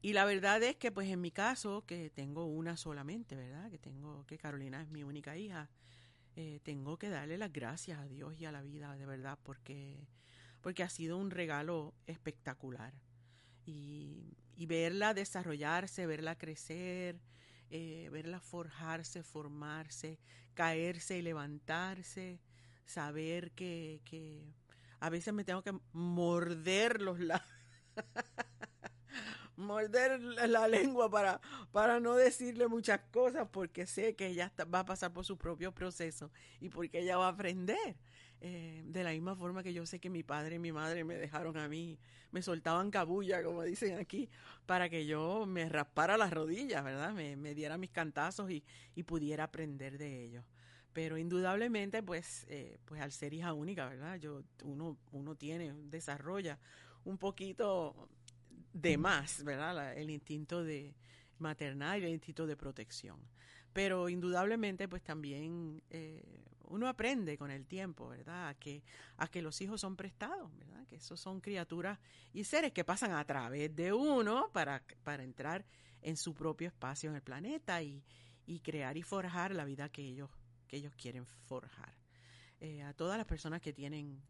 y 0.00 0.14
la 0.14 0.24
verdad 0.24 0.62
es 0.62 0.76
que, 0.76 0.90
pues 0.90 1.10
en 1.10 1.20
mi 1.20 1.30
caso, 1.30 1.84
que 1.86 2.08
tengo 2.08 2.46
una 2.46 2.78
solamente, 2.78 3.36
¿verdad? 3.36 3.70
Que 3.70 3.78
tengo, 3.78 4.24
que 4.24 4.38
Carolina 4.38 4.80
es 4.80 4.88
mi 4.88 5.04
única 5.04 5.36
hija, 5.36 5.68
eh, 6.36 6.60
tengo 6.62 6.98
que 6.98 7.10
darle 7.10 7.36
las 7.36 7.52
gracias 7.52 7.98
a 7.98 8.06
Dios 8.08 8.34
y 8.40 8.46
a 8.46 8.52
la 8.52 8.62
vida, 8.62 8.96
de 8.96 9.04
verdad, 9.04 9.38
porque 9.42 10.08
porque 10.64 10.82
ha 10.82 10.88
sido 10.88 11.18
un 11.18 11.30
regalo 11.30 11.92
espectacular. 12.06 12.94
Y, 13.66 14.34
verla 14.66 15.12
desarrollarse, 15.12 16.06
verla 16.06 16.38
crecer, 16.38 17.20
eh, 17.70 18.08
verla 18.12 18.40
forjarse, 18.40 19.22
formarse, 19.22 20.18
caerse 20.54 21.18
y 21.18 21.22
levantarse, 21.22 22.40
saber 22.84 23.52
que, 23.52 24.00
que 24.04 24.54
a 25.00 25.10
veces 25.10 25.34
me 25.34 25.44
tengo 25.44 25.62
que 25.62 25.78
morder 25.92 27.00
los 27.00 27.20
labios. 27.20 27.48
morder 29.56 30.20
la 30.20 30.68
lengua 30.68 31.10
para, 31.10 31.40
para 31.72 32.00
no 32.00 32.14
decirle 32.14 32.68
muchas 32.68 33.00
cosas 33.12 33.48
porque 33.50 33.86
sé 33.86 34.16
que 34.16 34.26
ella 34.26 34.52
va 34.72 34.80
a 34.80 34.84
pasar 34.84 35.12
por 35.12 35.24
su 35.24 35.36
propio 35.36 35.72
proceso 35.72 36.30
y 36.60 36.68
porque 36.68 37.00
ella 37.00 37.16
va 37.16 37.26
a 37.26 37.30
aprender. 37.30 37.96
Eh, 38.46 38.82
de 38.84 39.02
la 39.02 39.12
misma 39.12 39.34
forma 39.34 39.62
que 39.62 39.72
yo 39.72 39.86
sé 39.86 39.98
que 39.98 40.10
mi 40.10 40.22
padre 40.22 40.56
y 40.56 40.58
mi 40.58 40.70
madre 40.70 41.02
me 41.02 41.16
dejaron 41.16 41.56
a 41.56 41.66
mí, 41.66 41.98
me 42.30 42.42
soltaban 42.42 42.90
cabulla, 42.90 43.42
como 43.42 43.62
dicen 43.62 43.96
aquí, 43.98 44.28
para 44.66 44.90
que 44.90 45.06
yo 45.06 45.46
me 45.46 45.66
raspara 45.66 46.18
las 46.18 46.30
rodillas, 46.30 46.84
¿verdad? 46.84 47.14
Me, 47.14 47.36
me 47.36 47.54
diera 47.54 47.78
mis 47.78 47.88
cantazos 47.88 48.50
y, 48.50 48.62
y, 48.94 49.02
pudiera 49.04 49.44
aprender 49.44 49.96
de 49.96 50.24
ellos. 50.24 50.44
Pero 50.92 51.16
indudablemente, 51.16 52.02
pues, 52.02 52.44
eh, 52.50 52.76
pues 52.84 53.00
al 53.00 53.12
ser 53.12 53.32
hija 53.32 53.54
única, 53.54 53.88
¿verdad? 53.88 54.16
Yo, 54.16 54.42
uno, 54.62 54.98
uno 55.12 55.34
tiene, 55.36 55.72
desarrolla 55.84 56.58
un 57.06 57.16
poquito 57.16 58.10
de 58.74 58.98
más, 58.98 59.42
¿verdad? 59.42 59.96
el 59.96 60.10
instinto 60.10 60.62
de 60.62 60.94
maternal 61.38 62.02
y 62.02 62.04
el 62.04 62.12
instinto 62.12 62.46
de 62.46 62.58
protección. 62.58 63.18
Pero 63.72 64.10
indudablemente, 64.10 64.86
pues 64.86 65.02
también 65.02 65.82
eh, 65.88 66.44
uno 66.68 66.88
aprende 66.88 67.36
con 67.36 67.50
el 67.50 67.66
tiempo, 67.66 68.08
¿verdad? 68.08 68.48
A 68.48 68.54
que, 68.54 68.82
a 69.16 69.28
que 69.28 69.42
los 69.42 69.60
hijos 69.60 69.80
son 69.80 69.96
prestados, 69.96 70.54
¿verdad? 70.56 70.86
Que 70.86 70.96
esos 70.96 71.20
son 71.20 71.40
criaturas 71.40 71.98
y 72.32 72.44
seres 72.44 72.72
que 72.72 72.84
pasan 72.84 73.12
a 73.12 73.24
través 73.24 73.74
de 73.74 73.92
uno 73.92 74.50
para, 74.52 74.82
para 75.02 75.22
entrar 75.22 75.64
en 76.02 76.16
su 76.16 76.34
propio 76.34 76.68
espacio 76.68 77.10
en 77.10 77.16
el 77.16 77.22
planeta 77.22 77.82
y, 77.82 78.02
y 78.46 78.60
crear 78.60 78.96
y 78.96 79.02
forjar 79.02 79.54
la 79.54 79.64
vida 79.64 79.88
que 79.88 80.02
ellos, 80.02 80.30
que 80.68 80.76
ellos 80.76 80.94
quieren 80.96 81.26
forjar. 81.26 81.94
Eh, 82.60 82.82
a 82.82 82.92
todas 82.94 83.18
las 83.18 83.26
personas 83.26 83.60
que 83.60 83.72
tienen 83.72 84.22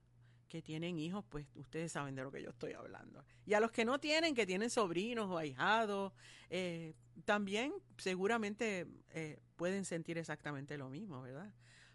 que 0.48 0.62
tienen 0.62 1.00
hijos, 1.00 1.24
pues 1.28 1.48
ustedes 1.56 1.90
saben 1.90 2.14
de 2.14 2.22
lo 2.22 2.30
que 2.30 2.40
yo 2.40 2.50
estoy 2.50 2.74
hablando. 2.74 3.24
Y 3.44 3.54
a 3.54 3.60
los 3.60 3.72
que 3.72 3.84
no 3.84 3.98
tienen, 3.98 4.36
que 4.36 4.46
tienen 4.46 4.70
sobrinos 4.70 5.28
o 5.28 5.36
ahijados, 5.36 6.12
eh, 6.48 6.94
también 7.24 7.74
seguramente 7.98 8.86
eh, 9.10 9.40
pueden 9.56 9.84
sentir 9.84 10.16
exactamente 10.16 10.78
lo 10.78 10.88
mismo, 10.90 11.22
¿verdad? 11.22 11.52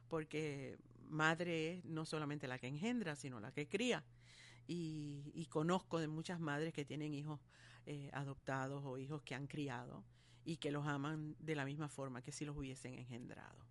Porque 0.09 0.77
madre 1.09 1.77
es 1.77 1.85
no 1.85 2.05
solamente 2.05 2.47
la 2.47 2.59
que 2.59 2.67
engendra, 2.67 3.15
sino 3.15 3.39
la 3.39 3.51
que 3.51 3.67
cría. 3.67 4.03
Y, 4.67 5.47
conozco 5.49 5.99
de 5.99 6.07
muchas 6.07 6.39
madres 6.39 6.73
que 6.73 6.85
tienen 6.85 7.13
hijos 7.15 7.39
eh, 7.87 8.11
adoptados 8.13 8.83
o 8.85 8.99
hijos 8.99 9.23
que 9.23 9.33
han 9.33 9.47
criado 9.47 10.03
y 10.45 10.57
que 10.57 10.69
los 10.69 10.85
aman 10.85 11.35
de 11.39 11.55
la 11.55 11.65
misma 11.65 11.89
forma 11.89 12.21
que 12.21 12.31
si 12.31 12.45
los 12.45 12.55
hubiesen 12.55 12.93
engendrado. 12.93 13.65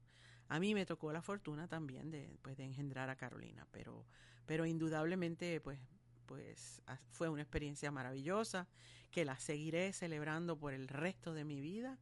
A 0.49 0.59
mí 0.59 0.75
me 0.75 0.87
tocó 0.87 1.13
la 1.13 1.23
fortuna 1.23 1.69
también 1.69 2.11
de, 2.11 2.37
pues, 2.43 2.57
de 2.57 2.65
engendrar 2.65 3.11
a 3.11 3.17
Carolina, 3.17 3.67
pero, 3.71 4.07
pero 4.45 4.67
indudablemente 4.67 5.61
pues, 5.61 5.79
pues 6.27 6.83
fue 7.11 7.29
una 7.29 7.43
experiencia 7.43 7.93
maravillosa 7.93 8.67
que 9.11 9.25
la 9.25 9.39
seguiré 9.39 9.93
celebrando 9.93 10.59
por 10.59 10.73
el 10.73 10.89
resto 10.89 11.33
de 11.33 11.45
mi 11.45 11.61
vida 11.61 11.99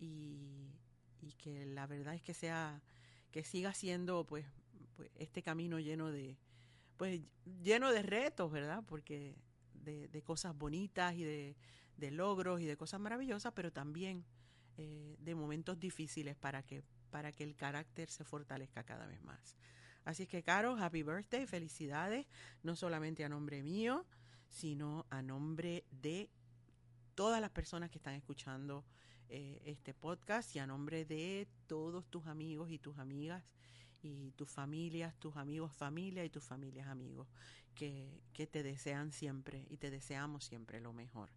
y, 0.00 0.72
y 1.20 1.32
que 1.34 1.66
la 1.66 1.86
verdad 1.86 2.14
es 2.14 2.22
que 2.22 2.34
sea 2.34 2.82
que 3.34 3.42
siga 3.42 3.74
siendo 3.74 4.24
pues, 4.24 4.46
pues, 4.94 5.10
este 5.16 5.42
camino 5.42 5.80
lleno 5.80 6.12
de 6.12 6.38
pues 6.96 7.20
lleno 7.64 7.90
de 7.90 8.04
retos, 8.04 8.52
¿verdad? 8.52 8.84
Porque 8.86 9.34
de, 9.72 10.22
cosas 10.22 10.56
bonitas 10.56 11.16
y 11.16 11.24
de, 11.24 11.56
logros 12.12 12.60
y 12.60 12.64
de 12.64 12.76
cosas 12.76 13.00
maravillosas, 13.00 13.52
pero 13.52 13.72
también 13.72 14.24
eh, 14.76 15.16
de 15.18 15.34
momentos 15.34 15.80
difíciles 15.80 16.36
para 16.36 16.62
que, 16.62 16.84
para 17.10 17.32
que 17.32 17.42
el 17.42 17.56
carácter 17.56 18.08
se 18.08 18.22
fortalezca 18.22 18.84
cada 18.84 19.08
vez 19.08 19.20
más. 19.24 19.56
Así 20.04 20.28
que, 20.28 20.44
Caro, 20.44 20.76
happy 20.76 21.02
birthday, 21.02 21.44
felicidades, 21.44 22.28
no 22.62 22.76
solamente 22.76 23.24
a 23.24 23.28
nombre 23.28 23.64
mío, 23.64 24.06
sino 24.48 25.06
a 25.10 25.22
nombre 25.22 25.82
de 25.90 26.30
todas 27.16 27.40
las 27.40 27.50
personas 27.50 27.90
que 27.90 27.98
están 27.98 28.14
escuchando 28.14 28.84
eh, 29.28 29.62
este 29.64 29.94
podcast 29.94 30.54
y 30.54 30.58
a 30.58 30.66
nombre 30.66 31.04
de 31.04 31.48
todos 31.66 32.06
tus 32.06 32.26
amigos 32.26 32.70
y 32.70 32.78
tus 32.78 32.98
amigas 32.98 33.42
y 34.02 34.32
tus 34.32 34.50
familias, 34.50 35.14
tus 35.18 35.36
amigos 35.36 35.72
familia 35.72 36.24
y 36.24 36.30
tus 36.30 36.44
familias 36.44 36.88
amigos 36.88 37.26
que, 37.74 38.20
que 38.32 38.46
te 38.46 38.62
desean 38.62 39.12
siempre 39.12 39.66
y 39.70 39.78
te 39.78 39.90
deseamos 39.90 40.44
siempre 40.44 40.80
lo 40.80 40.92
mejor. 40.92 41.30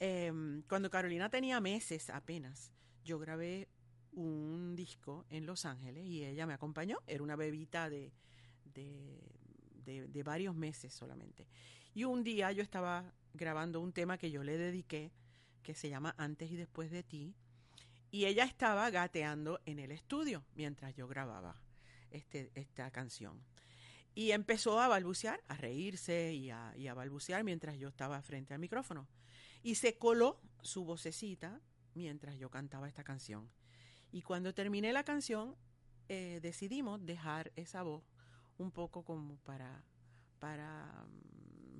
Em, 0.00 0.62
cuando 0.62 0.90
Carolina 0.90 1.30
tenía 1.30 1.60
meses 1.60 2.10
apenas, 2.10 2.72
yo 3.04 3.18
grabé 3.18 3.68
un 4.12 4.74
disco 4.74 5.24
en 5.30 5.46
Los 5.46 5.64
Ángeles 5.64 6.04
y 6.04 6.24
ella 6.24 6.46
me 6.46 6.54
acompañó. 6.54 6.98
Era 7.06 7.22
una 7.22 7.36
bebita 7.36 7.88
de, 7.88 8.12
de, 8.74 9.20
de, 9.84 10.22
varios 10.22 10.54
meses 10.54 10.92
solamente. 10.92 11.46
Y 11.94 12.04
un 12.04 12.24
día 12.24 12.52
yo 12.52 12.62
estaba 12.62 13.12
grabando 13.34 13.80
un 13.80 13.92
tema 13.92 14.18
que 14.18 14.30
yo 14.30 14.42
le 14.42 14.56
dediqué, 14.56 15.12
que 15.62 15.74
se 15.74 15.88
llama 15.88 16.14
Antes 16.18 16.50
y 16.50 16.56
Después 16.56 16.90
de 16.90 17.02
ti, 17.02 17.34
y 18.10 18.26
ella 18.26 18.44
estaba 18.44 18.90
gateando 18.90 19.60
en 19.64 19.78
el 19.78 19.90
estudio 19.90 20.44
mientras 20.54 20.94
yo 20.94 21.08
grababa 21.08 21.56
este, 22.10 22.50
esta 22.54 22.90
canción. 22.90 23.42
Y 24.14 24.32
empezó 24.32 24.78
a 24.80 24.88
balbucear, 24.88 25.42
a 25.48 25.56
reírse 25.56 26.34
y 26.34 26.50
a, 26.50 26.74
y 26.76 26.88
balbucear 26.88 27.42
mientras 27.44 27.78
yo 27.78 27.88
estaba 27.88 28.20
frente 28.20 28.52
al 28.52 28.60
micrófono. 28.60 29.08
Y 29.62 29.76
se 29.76 29.96
coló 29.96 30.40
su 30.60 30.84
vocecita 30.84 31.60
mientras 31.94 32.36
yo 32.36 32.50
cantaba 32.50 32.88
esta 32.88 33.04
canción. 33.04 33.50
Y 34.10 34.20
cuando 34.20 34.52
terminé 34.52 34.92
la 34.92 35.04
canción, 35.04 35.56
eh, 36.08 36.40
decidimos 36.42 37.04
dejar 37.06 37.52
esa 37.56 37.82
voz 37.82 38.04
un 38.58 38.70
poco 38.70 39.02
como 39.02 39.38
para, 39.38 39.82
para, 40.38 41.06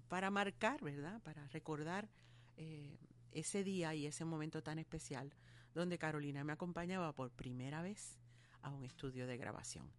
para 0.08 0.30
marcar, 0.30 0.82
¿verdad? 0.82 1.20
Para 1.22 1.46
recordar 1.48 2.08
eh, 2.56 2.96
ese 3.32 3.64
día 3.64 3.94
y 3.94 4.06
ese 4.06 4.24
momento 4.24 4.62
tan 4.62 4.78
especial 4.78 5.32
donde 5.74 5.98
Carolina 5.98 6.44
me 6.44 6.52
acompañaba 6.52 7.12
por 7.14 7.30
primera 7.30 7.82
vez 7.82 8.18
a 8.62 8.70
un 8.70 8.84
estudio 8.84 9.26
de 9.26 9.36
grabación. 9.36 9.90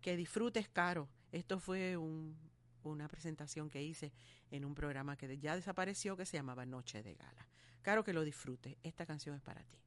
Que 0.00 0.16
disfrutes, 0.16 0.68
Caro. 0.68 1.08
Esto 1.32 1.60
fue 1.60 1.96
un, 1.96 2.36
una 2.82 3.08
presentación 3.08 3.68
que 3.68 3.82
hice 3.82 4.12
en 4.50 4.64
un 4.64 4.74
programa 4.74 5.16
que 5.16 5.38
ya 5.38 5.56
desapareció 5.56 6.16
que 6.16 6.26
se 6.26 6.36
llamaba 6.36 6.66
Noche 6.66 7.02
de 7.02 7.14
Gala. 7.14 7.48
Caro, 7.82 8.04
que 8.04 8.12
lo 8.12 8.24
disfrutes. 8.24 8.76
Esta 8.82 9.06
canción 9.06 9.36
es 9.36 9.42
para 9.42 9.62
ti. 9.64 9.78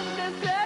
Antes 0.00 0.32
creía 0.40 0.59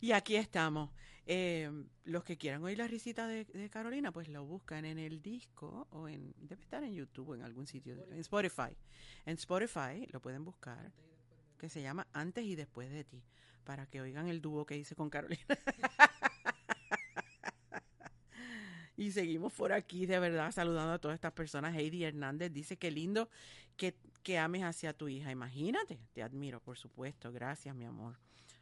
Y 0.00 0.12
aquí 0.12 0.36
estamos. 0.36 0.90
Eh, 1.26 1.70
los 2.04 2.24
que 2.24 2.38
quieran 2.38 2.64
oír 2.64 2.78
la 2.78 2.88
risita 2.88 3.28
de, 3.28 3.44
de 3.44 3.70
Carolina, 3.70 4.10
pues 4.10 4.28
lo 4.28 4.44
buscan 4.44 4.84
en 4.84 4.98
el 4.98 5.22
disco 5.22 5.86
o 5.90 6.08
en 6.08 6.34
debe 6.38 6.62
estar 6.62 6.82
en 6.82 6.94
YouTube 6.94 7.28
o 7.28 7.34
en 7.34 7.42
algún 7.42 7.66
sitio, 7.66 7.94
en 8.10 8.18
Spotify. 8.18 8.76
En 9.26 9.34
Spotify 9.34 10.06
lo 10.10 10.20
pueden 10.20 10.44
buscar, 10.44 10.92
que 11.58 11.68
se 11.68 11.82
llama 11.82 12.08
Antes 12.12 12.44
y 12.44 12.56
Después 12.56 12.90
de 12.90 13.04
ti, 13.04 13.22
para 13.64 13.86
que 13.86 14.00
oigan 14.00 14.28
el 14.28 14.40
dúo 14.40 14.64
que 14.64 14.76
hice 14.76 14.96
con 14.96 15.10
Carolina. 15.10 15.44
y 18.96 19.12
seguimos 19.12 19.52
por 19.52 19.72
aquí, 19.72 20.06
de 20.06 20.18
verdad, 20.18 20.50
saludando 20.50 20.94
a 20.94 20.98
todas 20.98 21.14
estas 21.14 21.32
personas. 21.32 21.76
Heidi 21.76 22.04
Hernández 22.04 22.52
dice 22.52 22.76
que 22.76 22.90
lindo 22.90 23.28
que, 23.76 23.94
que 24.22 24.38
ames 24.38 24.64
hacia 24.64 24.94
tu 24.94 25.08
hija. 25.08 25.30
Imagínate, 25.30 26.00
te 26.12 26.22
admiro, 26.22 26.60
por 26.60 26.78
supuesto. 26.78 27.30
Gracias, 27.30 27.74
mi 27.76 27.84
amor. 27.84 28.16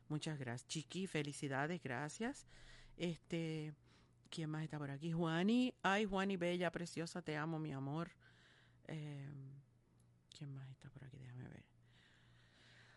Muchas 0.09 0.39
gracias. 0.39 0.67
Chiqui, 0.69 1.07
felicidades, 1.07 1.83
gracias. 1.83 2.47
Este, 2.97 3.75
¿quién 4.31 4.51
más 4.51 4.65
está 4.65 4.79
por 4.79 4.91
aquí? 4.91 5.13
Juani. 5.13 5.75
Ay, 5.83 6.07
Juani, 6.07 6.37
bella, 6.37 6.71
preciosa, 6.73 7.23
te 7.23 7.37
amo, 7.37 7.59
mi 7.59 7.73
amor. 7.73 8.11
Eh, 8.87 9.29
¿Quién 10.37 10.55
más 10.55 10.69
está 10.71 10.89
por 10.91 11.05
aquí? 11.05 11.19
Déjame 11.19 11.49
ver. 11.49 11.65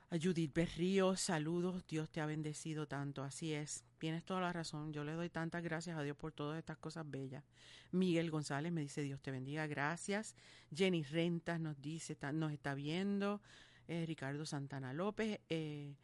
A 0.10 0.18
Judith 0.18 0.54
Berrío, 0.54 1.16
saludos. 1.16 1.86
Dios 1.88 2.10
te 2.10 2.22
ha 2.22 2.26
bendecido 2.26 2.88
tanto. 2.88 3.24
Así 3.24 3.54
es. 3.54 3.84
Tienes 3.98 4.24
toda 4.24 4.42
la 4.42 4.54
razón. 4.54 4.92
Yo 4.94 5.04
le 5.04 5.14
doy 5.14 5.30
tantas 5.30 5.64
gracias 5.64 5.98
a 5.98 6.04
Dios 6.04 6.18
por 6.18 6.32
todas 6.32 6.58
estas 6.58 6.78
cosas 6.78 7.10
bellas. 7.10 7.44
Miguel 7.92 8.32
González 8.32 8.72
me 8.72 8.82
dice, 8.82 9.04
Dios 9.04 9.22
te 9.22 9.32
bendiga. 9.32 9.68
Gracias. 9.68 10.36
Jenny 10.74 11.04
Rentas 11.04 11.60
nos 11.60 11.80
dice, 11.82 12.18
nos 12.34 12.52
está 12.52 12.74
viendo. 12.74 13.42
Eh, 13.88 14.06
Ricardo 14.06 14.46
Santana 14.46 14.94
López. 14.94 15.40
Eh, 15.50 15.96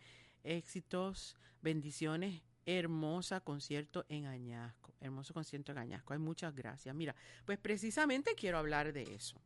éxitos, 0.47 1.36
bendiciones, 1.62 2.41
hermosa 2.65 3.39
concierto 3.39 4.05
en 4.10 4.25
Añasco, 4.25 4.93
hermoso 4.99 5.33
concierto 5.33 5.71
en 5.71 5.77
Añasco. 5.77 6.13
Hay 6.13 6.19
muchas 6.19 6.53
gracias. 6.55 6.93
Mira, 6.95 7.15
pues 7.45 7.57
precisamente 7.57 8.36
quiero 8.36 8.57
hablar 8.57 8.93
de 8.93 9.03
eso. 9.03 9.41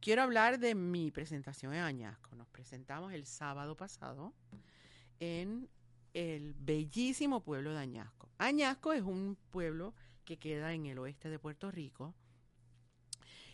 Quiero 0.00 0.22
hablar 0.22 0.58
de 0.58 0.74
mi 0.74 1.10
presentación 1.10 1.74
en 1.74 1.82
Añasco. 1.82 2.34
Nos 2.36 2.48
presentamos 2.48 3.12
el 3.12 3.26
sábado 3.26 3.76
pasado 3.76 4.34
en 5.18 5.68
el 6.12 6.54
bellísimo 6.54 7.42
pueblo 7.42 7.72
de 7.72 7.78
Añasco. 7.78 8.28
Añasco 8.38 8.92
es 8.92 9.02
un 9.02 9.36
pueblo 9.50 9.94
que 10.24 10.38
queda 10.38 10.72
en 10.74 10.86
el 10.86 10.98
oeste 10.98 11.28
de 11.28 11.38
Puerto 11.38 11.70
Rico 11.70 12.14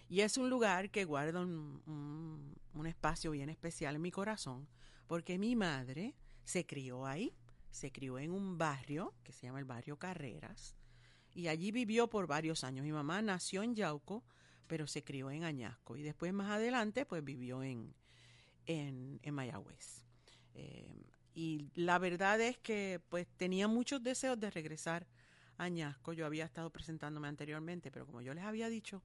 y 0.09 0.21
es 0.21 0.37
un 0.37 0.51
lugar 0.51 0.91
que 0.91 1.05
guarda 1.05 1.41
un, 1.41 1.83
un, 1.87 2.57
un 2.75 2.87
espacio 2.87 3.31
bien 3.31 3.49
especial 3.49 3.97
en 3.97 4.03
mi 4.03 4.11
corazón 4.11 4.69
porque 5.07 5.39
mi 5.39 5.57
madre 5.57 6.15
se 6.51 6.67
crió 6.67 7.07
ahí, 7.07 7.33
se 7.71 7.93
crió 7.93 8.19
en 8.19 8.33
un 8.33 8.59
barrio 8.59 9.15
que 9.23 9.33
se 9.33 9.47
llama 9.47 9.61
el 9.61 9.65
barrio 9.65 9.97
Carreras 9.99 10.75
y 11.33 11.47
allí 11.47 11.71
vivió 11.71 12.11
por 12.11 12.27
varios 12.27 12.65
años. 12.65 12.85
Mi 12.85 12.91
mamá 12.91 13.23
nació 13.23 13.63
en 13.63 13.77
Yauco, 13.77 14.25
pero 14.67 14.89
se 14.89 15.05
crió 15.05 15.31
en 15.31 15.45
Añasco 15.45 15.97
y 15.97 16.03
después 16.03 16.33
más 16.33 16.51
adelante 16.51 17.07
pues 17.07 17.23
vivió 17.23 17.63
en, 17.63 17.95
en, 18.67 19.21
en 19.23 19.35
Mayagüez. 19.35 20.05
Eh, 20.55 21.05
y 21.35 21.71
la 21.77 22.01
verdad 22.01 22.41
es 22.41 22.59
que 22.59 23.01
pues 23.09 23.29
tenía 23.37 23.69
muchos 23.69 24.03
deseos 24.03 24.39
de 24.41 24.51
regresar 24.51 25.07
a 25.57 25.65
Añasco. 25.65 26.13
Yo 26.13 26.27
había 26.27 26.45
estado 26.45 26.71
presentándome 26.71 27.29
anteriormente, 27.29 27.93
pero 27.93 28.07
como 28.07 28.23
yo 28.23 28.35
les 28.35 28.43
había 28.43 28.69
dicho, 28.69 29.05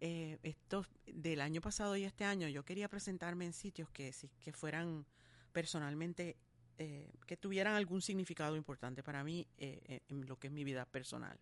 eh, 0.00 0.38
esto 0.44 0.86
del 1.06 1.40
año 1.40 1.60
pasado 1.60 1.96
y 1.96 2.04
este 2.04 2.24
año 2.24 2.46
yo 2.46 2.64
quería 2.64 2.88
presentarme 2.88 3.46
en 3.46 3.52
sitios 3.52 3.90
que, 3.90 4.14
que 4.38 4.52
fueran 4.52 5.06
personalmente 5.52 6.36
eh, 6.80 7.10
que 7.26 7.36
tuvieran 7.36 7.74
algún 7.74 8.00
significado 8.00 8.54
importante 8.54 9.02
para 9.02 9.24
mí 9.24 9.48
eh, 9.58 9.80
eh, 9.86 10.00
en 10.08 10.24
lo 10.26 10.38
que 10.38 10.46
es 10.46 10.52
mi 10.52 10.62
vida 10.62 10.86
personal. 10.86 11.36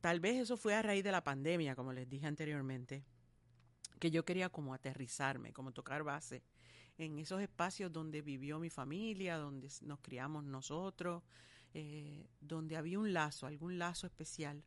Tal 0.00 0.18
vez 0.18 0.34
eso 0.34 0.56
fue 0.56 0.74
a 0.74 0.82
raíz 0.82 1.04
de 1.04 1.12
la 1.12 1.22
pandemia, 1.22 1.76
como 1.76 1.92
les 1.92 2.08
dije 2.08 2.26
anteriormente, 2.26 3.04
que 4.00 4.10
yo 4.10 4.24
quería 4.24 4.48
como 4.48 4.74
aterrizarme, 4.74 5.52
como 5.52 5.70
tocar 5.70 6.02
base 6.02 6.42
en 6.96 7.20
esos 7.20 7.40
espacios 7.40 7.92
donde 7.92 8.20
vivió 8.20 8.58
mi 8.58 8.68
familia, 8.68 9.36
donde 9.36 9.68
nos 9.82 10.00
criamos 10.00 10.42
nosotros, 10.42 11.22
donde 12.40 12.76
había 12.76 12.98
un 12.98 13.12
lazo, 13.12 13.46
algún 13.46 13.78
lazo 13.78 14.08
especial. 14.08 14.64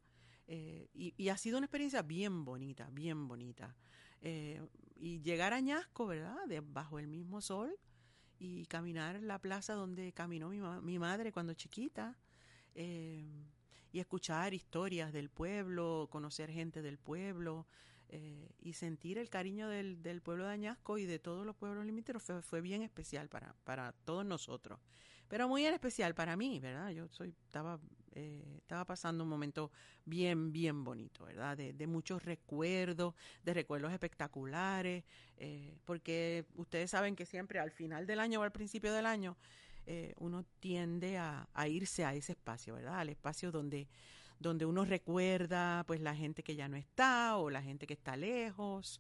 Y, 0.48 1.28
ha 1.28 1.36
sido 1.36 1.58
una 1.58 1.66
experiencia 1.66 2.02
bien 2.02 2.46
bonita, 2.46 2.90
bien 2.92 3.28
bonita. 3.28 3.76
Y 4.22 5.22
llegar 5.22 5.52
a 5.52 5.60
Ñasco, 5.60 6.08
¿verdad? 6.08 6.46
De, 6.48 6.62
bajo 6.62 7.00
el 7.00 7.08
mismo 7.08 7.42
sol, 7.42 7.78
y 8.42 8.66
caminar 8.66 9.22
la 9.22 9.38
plaza 9.38 9.74
donde 9.74 10.12
caminó 10.14 10.50
mi, 10.50 10.60
mi 10.82 10.98
madre 10.98 11.32
cuando 11.32 11.54
chiquita 11.54 12.18
eh, 12.74 13.46
y 13.92 14.00
escuchar 14.00 14.56
historias 14.56 15.14
del 15.14 15.30
pueblo, 15.30 16.08
conocer 16.10 16.50
gente 16.50 16.82
del 16.82 16.98
pueblo 16.98 17.68
eh, 18.10 18.50
y 18.60 18.74
sentir 18.74 19.20
el 19.20 19.30
cariño 19.30 19.70
del, 19.70 20.02
del, 20.02 20.22
pueblo 20.22 20.46
de 20.46 20.54
Añasco 20.54 20.98
y 20.98 21.06
de 21.06 21.20
todos 21.20 21.46
los 21.46 21.56
pueblos 21.56 21.86
limítrofes 21.86 22.26
fue, 22.26 22.42
fue 22.42 22.62
bien 22.62 22.82
especial 22.82 23.30
para, 23.30 23.54
para 23.64 23.92
todos 24.06 24.26
nosotros 24.26 24.80
pero 25.32 25.48
muy 25.48 25.66
en 25.66 25.74
especial 25.74 26.14
para 26.14 26.36
mí, 26.36 26.60
¿verdad? 26.60 26.90
Yo 26.90 27.08
soy, 27.08 27.34
estaba, 27.46 27.80
eh, 28.14 28.58
estaba 28.58 28.86
pasando 28.86 29.24
un 29.24 29.30
momento 29.30 29.72
bien, 30.06 30.52
bien 30.52 30.84
bonito, 30.84 31.26
¿verdad? 31.26 31.58
De, 31.58 31.74
de 31.74 31.88
muchos 31.88 32.24
recuerdos, 32.24 33.14
de 33.44 33.54
recuerdos 33.54 33.92
espectaculares, 33.94 35.04
eh, 35.38 35.78
porque 35.86 36.46
ustedes 36.56 36.92
saben 36.92 37.16
que 37.16 37.26
siempre 37.26 37.60
al 37.60 37.72
final 37.72 38.06
del 38.06 38.20
año 38.20 38.42
o 38.42 38.44
al 38.44 38.52
principio 38.52 38.94
del 38.94 39.06
año 39.06 39.38
eh, 39.86 40.14
uno 40.18 40.46
tiende 40.60 41.18
a, 41.18 41.48
a, 41.54 41.68
irse 41.68 42.06
a 42.06 42.14
ese 42.14 42.34
espacio, 42.34 42.76
¿verdad? 42.76 43.00
Al 43.00 43.10
espacio 43.10 43.52
donde 43.52 43.88
donde 44.42 44.66
uno 44.66 44.86
recuerda 44.86 45.84
pues 45.86 46.02
la 46.02 46.16
gente 46.16 46.42
que 46.44 46.56
ya 46.56 46.68
no 46.68 46.76
está 46.76 47.38
o 47.38 47.52
la 47.52 47.62
gente 47.62 47.86
que 47.86 47.94
está 47.94 48.18
lejos 48.18 49.00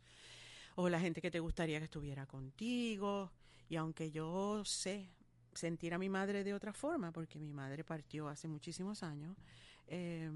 o 0.75 0.87
la 0.87 0.99
gente 0.99 1.19
que 1.19 1.31
te 1.31 1.39
gustaría 1.39 1.79
que 1.79 1.85
estuviera 1.85 2.27
contigo 2.27 3.31
y 3.67 3.75
aunque 3.75 4.11
yo 4.11 4.63
sé 4.63 5.09
sentir 5.53 5.93
a 5.93 5.97
mi 5.97 6.09
madre 6.09 6.43
de 6.43 6.53
otra 6.53 6.73
forma, 6.73 7.11
porque 7.11 7.39
mi 7.39 7.53
madre 7.53 7.83
partió 7.83 8.27
hace 8.27 8.47
muchísimos 8.47 9.03
años, 9.03 9.35
eh, 9.87 10.29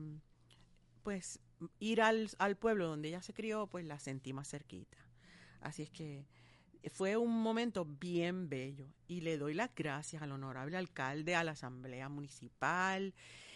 pues 1.03 1.39
ir 1.79 2.01
al, 2.01 2.29
al, 2.39 2.55
pueblo 2.55 2.87
donde 2.87 3.09
ella 3.09 3.21
se 3.21 3.33
crió, 3.33 3.67
pues 3.67 3.85
la 3.85 3.99
sentí 3.99 4.33
más 4.33 4.49
cerquita. 4.49 4.97
Así 5.61 5.83
es 5.83 5.89
que 5.89 6.25
fue 6.91 7.17
un 7.17 7.41
momento 7.41 7.85
bien 7.85 8.49
bello 8.49 8.87
y 9.07 9.21
le 9.21 9.37
doy 9.37 9.53
las 9.53 9.73
gracias 9.73 10.21
al 10.21 10.31
honorable 10.31 10.77
alcalde, 10.77 11.35
a 11.35 11.43
la 11.43 11.51
asamblea 11.51 12.09
municipal 12.09 13.13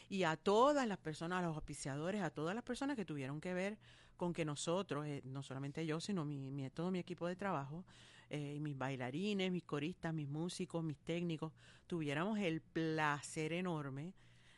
y 0.10 0.24
a 0.24 0.36
todas 0.36 0.88
las 0.88 0.98
personas, 0.98 1.40
a 1.40 1.48
los 1.48 1.56
auspiciadores, 1.56 2.22
a 2.22 2.32
todas 2.32 2.56
las 2.56 2.64
personas 2.64 2.96
que 2.96 3.06
tuvieron 3.06 3.40
que 3.40 3.54
ver 3.54 3.78
con 4.18 4.34
que 4.34 4.46
nosotros, 4.46 5.06
eh, 5.06 5.22
no 5.24 5.44
solamente 5.44 5.86
yo, 5.86 6.00
sino 6.02 6.26
mi, 6.26 6.52
mi, 6.52 6.70
todo 6.72 6.92
mi 6.92 7.00
equipo 7.00 7.28
de 7.28 7.36
trabajo, 7.36 7.86
eh, 8.30 8.60
mis 8.60 8.78
bailarines, 8.78 9.52
mis 9.52 9.64
coristas, 9.64 10.14
mis 10.14 10.28
músicos, 10.28 10.84
mis 10.84 11.00
técnicos, 11.00 11.52
tuviéramos 11.88 12.38
el 12.40 12.62
placer 12.62 13.54
enorme 13.54 14.14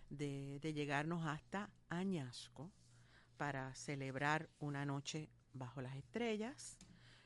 de, 0.09 0.59
de 0.59 0.73
llegarnos 0.73 1.25
hasta 1.25 1.69
Añasco 1.89 2.71
para 3.37 3.73
celebrar 3.75 4.49
una 4.59 4.85
noche 4.85 5.29
bajo 5.53 5.81
las 5.81 5.95
estrellas 5.95 6.77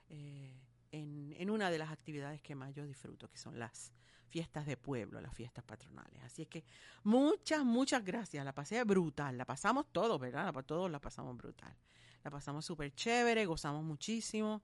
eh, 0.10 0.54
en, 0.92 1.34
en, 1.38 1.50
una 1.50 1.70
de 1.70 1.78
las 1.78 1.92
actividades 1.92 2.42
que 2.42 2.56
más 2.56 2.74
yo 2.74 2.86
disfruto, 2.86 3.30
que 3.30 3.38
son 3.38 3.60
las 3.60 3.92
fiestas 4.28 4.66
de 4.66 4.78
pueblo, 4.78 5.20
las 5.22 5.34
fiestas 5.34 5.64
patronales. 5.64 6.24
Así 6.24 6.44
es 6.44 6.48
que 6.48 6.64
muchas, 7.04 7.64
muchas 7.66 8.04
gracias. 8.04 8.46
La 8.46 8.54
pasé 8.54 8.84
brutal, 8.84 9.38
la 9.38 9.46
pasamos 9.46 9.88
todos, 9.92 10.20
¿verdad? 10.20 10.54
Todos 10.66 10.90
la 10.92 11.00
pasamos 11.00 11.36
brutal. 11.38 11.76
La 12.24 12.32
pasamos 12.32 12.66
súper 12.66 12.94
chévere, 12.94 13.46
gozamos 13.46 13.84
muchísimo. 13.84 14.62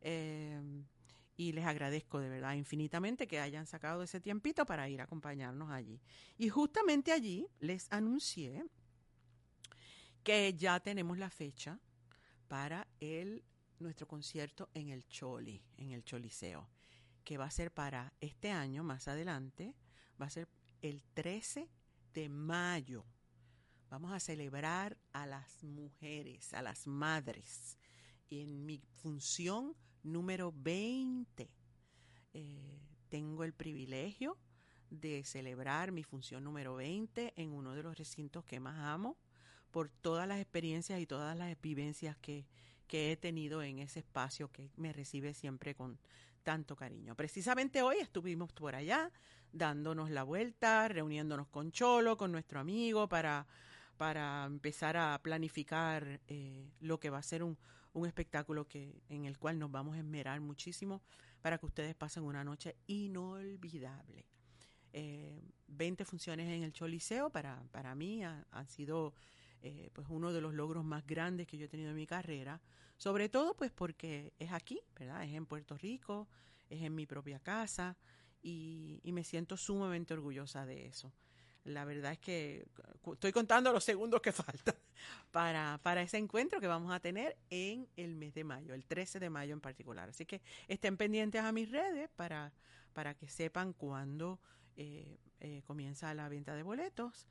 Eh, 0.00 0.60
y 1.40 1.52
les 1.52 1.64
agradezco 1.64 2.20
de 2.20 2.28
verdad 2.28 2.52
infinitamente 2.52 3.26
que 3.26 3.40
hayan 3.40 3.66
sacado 3.66 4.02
ese 4.02 4.20
tiempito 4.20 4.66
para 4.66 4.90
ir 4.90 5.00
a 5.00 5.04
acompañarnos 5.04 5.70
allí. 5.70 5.98
Y 6.36 6.50
justamente 6.50 7.12
allí 7.12 7.48
les 7.60 7.90
anuncié 7.90 8.66
que 10.22 10.52
ya 10.52 10.78
tenemos 10.80 11.16
la 11.16 11.30
fecha 11.30 11.80
para 12.46 12.86
el 13.00 13.42
nuestro 13.78 14.06
concierto 14.06 14.68
en 14.74 14.90
el 14.90 15.08
Choli, 15.08 15.64
en 15.78 15.92
el 15.92 16.04
Choliseo, 16.04 16.68
que 17.24 17.38
va 17.38 17.46
a 17.46 17.50
ser 17.50 17.72
para 17.72 18.12
este 18.20 18.50
año 18.50 18.84
más 18.84 19.08
adelante, 19.08 19.74
va 20.20 20.26
a 20.26 20.30
ser 20.30 20.46
el 20.82 21.02
13 21.14 21.70
de 22.12 22.28
mayo. 22.28 23.06
Vamos 23.88 24.12
a 24.12 24.20
celebrar 24.20 24.98
a 25.14 25.24
las 25.24 25.64
mujeres, 25.64 26.52
a 26.52 26.60
las 26.60 26.86
madres, 26.86 27.78
en 28.28 28.66
mi 28.66 28.82
función 28.92 29.74
número 30.02 30.52
20. 30.56 31.50
Eh, 32.32 32.78
tengo 33.08 33.44
el 33.44 33.52
privilegio 33.52 34.36
de 34.90 35.24
celebrar 35.24 35.92
mi 35.92 36.02
función 36.02 36.44
número 36.44 36.76
20 36.76 37.34
en 37.36 37.52
uno 37.52 37.74
de 37.74 37.82
los 37.82 37.96
recintos 37.96 38.44
que 38.44 38.60
más 38.60 38.78
amo 38.78 39.16
por 39.70 39.88
todas 39.88 40.26
las 40.26 40.40
experiencias 40.40 41.00
y 41.00 41.06
todas 41.06 41.36
las 41.36 41.60
vivencias 41.60 42.16
que, 42.16 42.44
que 42.86 43.12
he 43.12 43.16
tenido 43.16 43.62
en 43.62 43.78
ese 43.78 44.00
espacio 44.00 44.50
que 44.50 44.70
me 44.76 44.92
recibe 44.92 45.32
siempre 45.32 45.74
con 45.74 45.98
tanto 46.42 46.74
cariño. 46.74 47.14
Precisamente 47.14 47.82
hoy 47.82 47.96
estuvimos 48.00 48.52
por 48.52 48.74
allá 48.74 49.12
dándonos 49.52 50.10
la 50.10 50.22
vuelta, 50.22 50.88
reuniéndonos 50.88 51.48
con 51.48 51.70
Cholo, 51.70 52.16
con 52.16 52.32
nuestro 52.32 52.60
amigo, 52.60 53.08
para, 53.08 53.46
para 53.96 54.44
empezar 54.46 54.96
a 54.96 55.20
planificar 55.22 56.20
eh, 56.26 56.70
lo 56.80 56.98
que 56.98 57.10
va 57.10 57.18
a 57.18 57.22
ser 57.22 57.42
un, 57.42 57.56
un 57.92 58.06
espectáculo 58.06 58.66
que, 58.66 59.02
en 59.08 59.24
el 59.24 59.38
cual 59.38 59.58
nos 59.58 59.70
vamos 59.70 59.96
a 59.96 59.98
esmerar 59.98 60.40
muchísimo 60.40 61.02
para 61.40 61.58
que 61.58 61.66
ustedes 61.66 61.94
pasen 61.94 62.22
una 62.22 62.44
noche 62.44 62.76
inolvidable. 62.86 64.26
Eh, 64.92 65.40
20 65.68 66.04
funciones 66.04 66.48
en 66.48 66.62
el 66.62 66.72
Choliseo 66.72 67.30
para, 67.30 67.62
para 67.70 67.94
mí 67.94 68.24
han 68.24 68.68
sido 68.68 69.14
eh, 69.62 69.90
pues 69.92 70.06
uno 70.10 70.32
de 70.32 70.40
los 70.40 70.54
logros 70.54 70.84
más 70.84 71.06
grandes 71.06 71.46
que 71.46 71.58
yo 71.58 71.66
he 71.66 71.68
tenido 71.68 71.90
en 71.90 71.96
mi 71.96 72.06
carrera, 72.06 72.60
sobre 72.96 73.28
todo 73.28 73.54
pues 73.54 73.70
porque 73.70 74.32
es 74.38 74.52
aquí, 74.52 74.80
¿verdad? 74.98 75.22
Es 75.22 75.34
en 75.34 75.46
Puerto 75.46 75.76
Rico, 75.76 76.28
es 76.68 76.82
en 76.82 76.94
mi 76.94 77.06
propia 77.06 77.38
casa 77.38 77.96
y, 78.42 79.00
y 79.04 79.12
me 79.12 79.22
siento 79.22 79.56
sumamente 79.56 80.14
orgullosa 80.14 80.64
de 80.64 80.86
eso. 80.86 81.12
La 81.64 81.84
verdad 81.84 82.12
es 82.12 82.18
que 82.18 82.66
estoy 83.12 83.32
contando 83.32 83.72
los 83.72 83.84
segundos 83.84 84.20
que 84.22 84.32
faltan 84.32 84.74
para, 85.30 85.78
para 85.82 86.02
ese 86.02 86.16
encuentro 86.16 86.60
que 86.60 86.66
vamos 86.66 86.92
a 86.92 87.00
tener 87.00 87.36
en 87.50 87.86
el 87.96 88.16
mes 88.16 88.34
de 88.34 88.44
mayo, 88.44 88.74
el 88.74 88.84
13 88.84 89.20
de 89.20 89.30
mayo 89.30 89.52
en 89.52 89.60
particular. 89.60 90.08
Así 90.08 90.24
que 90.24 90.40
estén 90.68 90.96
pendientes 90.96 91.42
a 91.42 91.52
mis 91.52 91.70
redes 91.70 92.08
para, 92.16 92.52
para 92.92 93.14
que 93.14 93.28
sepan 93.28 93.72
cuándo 93.72 94.40
eh, 94.76 95.18
eh, 95.40 95.62
comienza 95.66 96.14
la 96.14 96.28
venta 96.28 96.54
de 96.54 96.62
boletos 96.62 97.26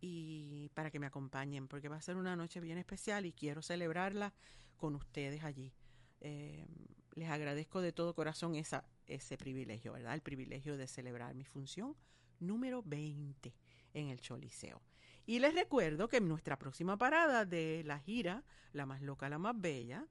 y 0.00 0.70
para 0.74 0.90
que 0.90 0.98
me 0.98 1.06
acompañen, 1.06 1.68
porque 1.68 1.88
va 1.88 1.96
a 1.96 2.02
ser 2.02 2.16
una 2.16 2.36
noche 2.36 2.60
bien 2.60 2.78
especial 2.78 3.26
y 3.26 3.32
quiero 3.32 3.62
celebrarla 3.62 4.32
con 4.76 4.94
ustedes 4.94 5.44
allí. 5.44 5.72
Eh, 6.20 6.66
les 7.14 7.30
agradezco 7.30 7.80
de 7.80 7.92
todo 7.92 8.14
corazón 8.14 8.54
esa, 8.56 8.84
ese 9.06 9.36
privilegio, 9.36 9.92
¿verdad? 9.92 10.14
El 10.14 10.20
privilegio 10.20 10.76
de 10.76 10.86
celebrar 10.86 11.34
mi 11.34 11.44
función 11.44 11.96
número 12.40 12.82
20 12.82 13.54
en 13.94 14.08
el 14.08 14.20
Choliseo. 14.20 14.82
Y 15.26 15.38
les 15.38 15.54
recuerdo 15.54 16.08
que 16.08 16.20
nuestra 16.20 16.58
próxima 16.58 16.98
parada 16.98 17.46
de 17.46 17.82
la 17.84 17.98
gira, 17.98 18.44
La 18.72 18.86
más 18.86 19.00
loca, 19.00 19.28
la 19.28 19.38
más 19.38 19.58
bella, 19.58 20.06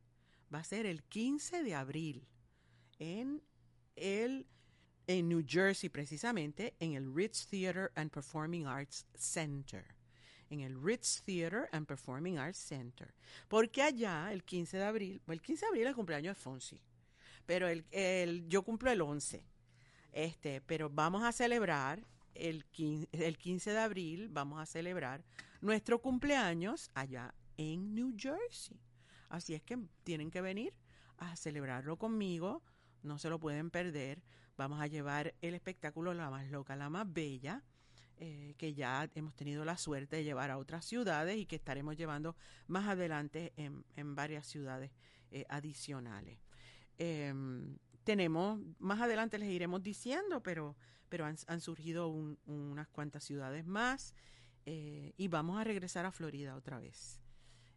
va 0.53 0.59
a 0.59 0.63
ser 0.63 0.85
el 0.85 1.03
15 1.03 1.63
de 1.63 1.75
abril 1.75 2.27
en 2.97 3.43
el 3.95 4.47
en 5.07 5.27
New 5.27 5.43
Jersey 5.45 5.89
precisamente, 5.89 6.75
en 6.79 6.93
el 6.93 7.13
Ritz 7.13 7.47
Theater 7.47 7.91
and 7.95 8.09
Performing 8.09 8.65
Arts 8.65 9.05
Center. 9.15 9.83
En 10.49 10.61
el 10.61 10.81
Ritz 10.81 11.21
Theater 11.23 11.67
and 11.71 11.85
Performing 11.85 12.37
Arts 12.37 12.57
Center. 12.57 13.13
Porque 13.47 13.81
allá, 13.81 14.31
el 14.31 14.43
15 14.43 14.77
de 14.77 14.83
abril, 14.83 15.21
el 15.27 15.41
15 15.41 15.65
de 15.65 15.67
abril 15.67 15.83
es 15.83 15.89
el 15.89 15.95
cumpleaños 15.95 16.37
de 16.37 16.41
Fonsi, 16.41 16.81
pero 17.45 17.67
el, 17.67 17.85
el, 17.91 18.47
yo 18.47 18.63
cumplo 18.63 18.91
el 18.91 19.01
11. 19.01 19.43
Este, 20.13 20.61
pero 20.61 20.89
vamos 20.89 21.23
a 21.23 21.31
celebrar 21.31 22.05
el 22.35 22.65
15, 22.65 23.09
el 23.11 23.37
15 23.37 23.71
de 23.71 23.79
abril, 23.79 24.29
vamos 24.29 24.61
a 24.61 24.65
celebrar 24.65 25.23
nuestro 25.61 26.01
cumpleaños 26.01 26.89
allá 26.93 27.33
en 27.57 27.93
New 27.93 28.15
Jersey. 28.17 28.79
Así 29.29 29.53
es 29.53 29.61
que 29.61 29.79
tienen 30.03 30.29
que 30.29 30.41
venir 30.41 30.73
a 31.17 31.35
celebrarlo 31.35 31.97
conmigo, 31.97 32.61
no 33.01 33.17
se 33.17 33.29
lo 33.29 33.39
pueden 33.39 33.69
perder. 33.69 34.21
Vamos 34.57 34.79
a 34.79 34.87
llevar 34.87 35.33
el 35.41 35.55
espectáculo 35.55 36.13
La 36.13 36.29
más 36.29 36.49
loca, 36.51 36.75
la 36.75 36.89
más 36.89 37.11
bella, 37.11 37.63
eh, 38.17 38.53
que 38.57 38.73
ya 38.73 39.09
hemos 39.15 39.35
tenido 39.35 39.65
la 39.65 39.77
suerte 39.77 40.17
de 40.17 40.23
llevar 40.23 40.51
a 40.51 40.57
otras 40.57 40.85
ciudades 40.85 41.37
y 41.37 41.45
que 41.45 41.55
estaremos 41.55 41.97
llevando 41.97 42.35
más 42.67 42.87
adelante 42.87 43.53
en, 43.57 43.83
en 43.95 44.15
varias 44.15 44.45
ciudades 44.45 44.91
eh, 45.31 45.45
adicionales. 45.49 46.37
Eh, 46.99 47.33
tenemos, 48.03 48.59
más 48.79 49.01
adelante 49.01 49.37
les 49.37 49.49
iremos 49.49 49.81
diciendo, 49.81 50.41
pero, 50.43 50.75
pero 51.09 51.25
han, 51.25 51.61
surgido 51.61 52.07
un, 52.07 52.37
unas 52.45 52.87
cuantas 52.89 53.23
ciudades 53.23 53.65
más 53.65 54.13
eh, 54.65 55.13
y 55.17 55.27
vamos 55.27 55.59
a 55.59 55.63
regresar 55.63 56.05
a 56.05 56.11
Florida 56.11 56.55
otra 56.55 56.79
vez. 56.79 57.19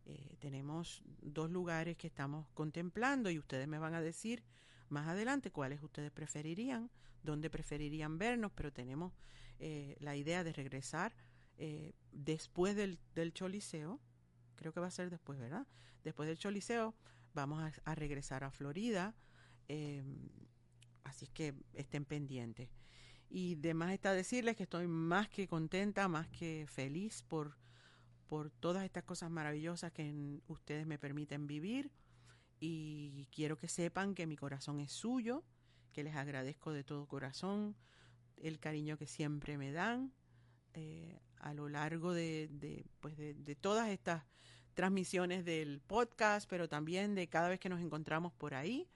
Eh, 0.08 0.36
tenemos 0.38 1.02
dos 1.20 1.50
lugares 1.50 1.96
que 1.96 2.06
estamos 2.06 2.48
contemplando 2.54 3.28
y 3.28 3.40
ustedes 3.40 3.66
me 3.66 3.80
van 3.80 3.94
a 3.94 4.00
decir 4.00 4.44
más 4.88 5.08
adelante 5.08 5.50
cuáles 5.50 5.82
ustedes 5.82 6.12
preferirían, 6.12 6.90
dónde 7.24 7.50
preferirían 7.50 8.16
vernos, 8.16 8.52
pero 8.54 8.72
tenemos 8.72 9.12
eh, 9.58 9.96
la 9.98 10.14
idea 10.14 10.44
de 10.44 10.52
regresar 10.52 11.16
eh, 11.58 11.92
después 12.12 12.76
del, 12.76 13.00
del, 13.16 13.32
Choliseo, 13.32 14.00
creo 14.54 14.72
que 14.72 14.78
va 14.78 14.86
a 14.86 14.92
ser 14.92 15.10
después, 15.10 15.40
¿verdad? 15.40 15.66
Después 16.04 16.28
del 16.28 16.38
Choliseo 16.38 16.94
vamos 17.34 17.72
a 17.84 17.94
regresar 17.96 18.44
a 18.44 18.52
Florida, 18.52 19.12
eh, 19.68 20.02
así 21.04 21.26
es 21.26 21.30
que 21.30 21.54
estén 21.74 22.04
pendientes. 22.04 22.68
Y 23.28 23.56
demás 23.56 23.92
está 23.92 24.12
decirles 24.12 24.56
que 24.56 24.62
estoy 24.62 24.86
más 24.86 25.28
que 25.28 25.48
contenta, 25.48 26.08
más 26.08 26.28
que 26.28 26.66
feliz 26.68 27.22
por, 27.22 27.56
por 28.26 28.50
todas 28.50 28.84
estas 28.84 29.04
cosas 29.04 29.30
maravillosas 29.30 29.92
que 29.92 30.40
ustedes 30.46 30.86
me 30.86 30.98
permiten 30.98 31.46
vivir 31.46 31.90
y 32.60 33.28
quiero 33.30 33.56
que 33.56 33.68
sepan 33.68 34.14
que 34.14 34.26
mi 34.26 34.36
corazón 34.36 34.80
es 34.80 34.92
suyo, 34.92 35.44
que 35.92 36.04
les 36.04 36.14
agradezco 36.16 36.72
de 36.72 36.84
todo 36.84 37.06
corazón 37.06 37.76
el 38.36 38.58
cariño 38.58 38.96
que 38.98 39.06
siempre 39.06 39.58
me 39.58 39.72
dan 39.72 40.12
eh, 40.74 41.18
a 41.38 41.54
lo 41.54 41.68
largo 41.68 42.12
de, 42.12 42.48
de, 42.50 42.84
pues 43.00 43.16
de, 43.16 43.34
de, 43.34 43.54
todas 43.54 43.88
estas 43.88 44.24
transmisiones 44.74 45.44
del 45.44 45.80
podcast, 45.80 46.48
pero 46.48 46.68
también 46.68 47.14
de 47.14 47.28
cada 47.28 47.48
vez 47.48 47.58
que 47.58 47.68
nos 47.68 47.80
encontramos 47.80 48.32
por 48.34 48.54
ahí. 48.54 48.88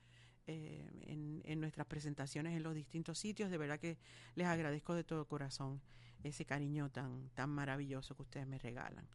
Eh, 0.46 0.84
en, 1.02 1.42
en 1.44 1.60
nuestras 1.60 1.86
presentaciones 1.86 2.56
en 2.56 2.62
los 2.62 2.74
distintos 2.74 3.18
sitios, 3.18 3.50
de 3.50 3.58
verdad 3.58 3.78
que 3.78 3.98
les 4.34 4.46
agradezco 4.46 4.94
de 4.94 5.04
todo 5.04 5.26
corazón 5.26 5.80
ese 6.24 6.44
cariño 6.44 6.90
tan, 6.90 7.30
tan 7.30 7.50
maravilloso 7.50 8.14
que 8.14 8.22
ustedes 8.22 8.46
me 8.46 8.58
regalan. 8.58 9.06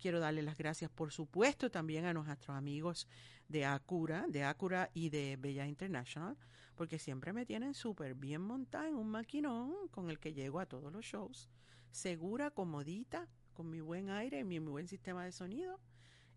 Quiero 0.00 0.20
darle 0.20 0.42
las 0.42 0.56
gracias, 0.56 0.90
por 0.90 1.12
supuesto, 1.12 1.70
también 1.70 2.04
a 2.04 2.12
nuestros 2.12 2.56
amigos 2.56 3.08
de 3.48 3.64
Acura, 3.64 4.26
de 4.28 4.44
Acura 4.44 4.90
y 4.94 5.08
de 5.08 5.36
Bella 5.36 5.66
International, 5.66 6.36
porque 6.74 6.98
siempre 6.98 7.32
me 7.32 7.46
tienen 7.46 7.74
súper 7.74 8.14
bien 8.14 8.42
montada 8.42 8.88
en 8.88 8.96
un 8.96 9.08
maquinón 9.08 9.88
con 9.90 10.10
el 10.10 10.18
que 10.18 10.34
llego 10.34 10.60
a 10.60 10.66
todos 10.66 10.92
los 10.92 11.04
shows, 11.04 11.48
segura, 11.90 12.50
comodita, 12.50 13.28
con 13.54 13.70
mi 13.70 13.80
buen 13.80 14.10
aire, 14.10 14.44
mi, 14.44 14.60
mi 14.60 14.70
buen 14.70 14.86
sistema 14.86 15.24
de 15.24 15.32
sonido 15.32 15.80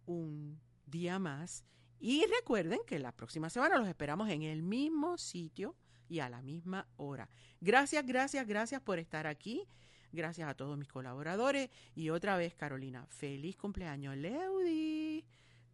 un 0.05 0.59
día 0.85 1.19
más 1.19 1.65
y 1.99 2.25
recuerden 2.25 2.79
que 2.87 2.99
la 2.99 3.11
próxima 3.11 3.49
semana 3.49 3.77
los 3.77 3.87
esperamos 3.87 4.29
en 4.29 4.43
el 4.43 4.61
mismo 4.61 5.17
sitio 5.17 5.75
y 6.07 6.19
a 6.19 6.29
la 6.29 6.41
misma 6.41 6.87
hora. 6.97 7.29
Gracias, 7.59 8.05
gracias, 8.05 8.47
gracias 8.47 8.81
por 8.81 8.99
estar 8.99 9.27
aquí. 9.27 9.67
Gracias 10.11 10.47
a 10.47 10.53
todos 10.53 10.77
mis 10.77 10.87
colaboradores 10.87 11.69
y 11.93 12.09
otra 12.09 12.37
vez 12.37 12.55
Carolina, 12.55 13.05
feliz 13.07 13.57
cumpleaños 13.57 14.15
Leudi. 14.15 15.25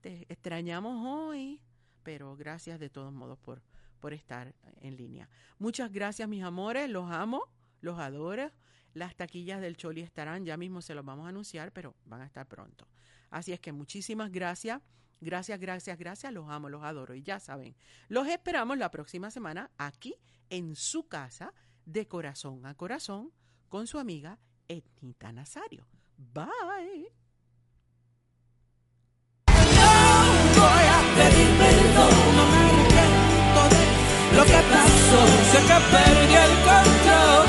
Te 0.02 0.26
extrañamos 0.30 1.06
hoy, 1.06 1.62
pero 2.04 2.36
gracias 2.36 2.80
de 2.80 2.90
todos 2.90 3.14
modos 3.14 3.38
por, 3.40 3.62
por 4.00 4.14
estar 4.14 4.54
en 4.82 4.98
línea. 4.98 5.30
Muchas 5.60 5.92
gracias, 5.92 6.28
mis 6.28 6.44
amores, 6.44 6.90
los 6.90 7.12
amo, 7.12 7.44
los 7.82 8.00
adoro. 8.00 8.52
Las 8.94 9.16
taquillas 9.16 9.62
del 9.62 9.78
Choli 9.78 10.02
estarán, 10.02 10.44
ya 10.44 10.58
mismo 10.58 10.82
se 10.82 10.96
los 10.96 11.06
vamos 11.06 11.26
a 11.26 11.30
anunciar, 11.30 11.72
pero 11.72 11.96
van 12.06 12.22
a 12.22 12.26
estar 12.26 12.48
pronto. 12.48 12.88
Así 13.30 13.54
es 13.54 13.60
que 13.60 13.72
muchísimas 13.72 14.32
gracias. 14.32 14.82
Gracias, 15.22 15.60
gracias, 15.60 15.98
gracias. 15.98 16.34
Los 16.34 16.50
amo, 16.50 16.68
los 16.68 16.84
adoro. 16.84 17.14
Y 17.14 17.22
ya 17.22 17.40
saben, 17.40 17.76
los 18.10 18.28
esperamos 18.28 18.78
la 18.78 18.92
próxima 18.92 19.30
semana 19.30 19.72
aquí 19.78 20.16
en 20.50 20.76
su 20.76 21.08
casa, 21.08 21.54
de 21.86 22.08
corazón 22.08 22.66
a 22.66 22.74
corazón, 22.76 23.32
con 23.70 23.88
su 23.88 23.98
amiga 24.00 24.40
Etnita 24.68 25.32
Nazario. 25.32 25.88
Bye. 26.18 27.21
Lo 34.42 34.48
que 34.48 34.54
pasó 34.54 35.22
sé 35.52 35.60
que 35.68 35.78
perdí 35.92 36.34
el 36.34 36.54
control 36.66 37.48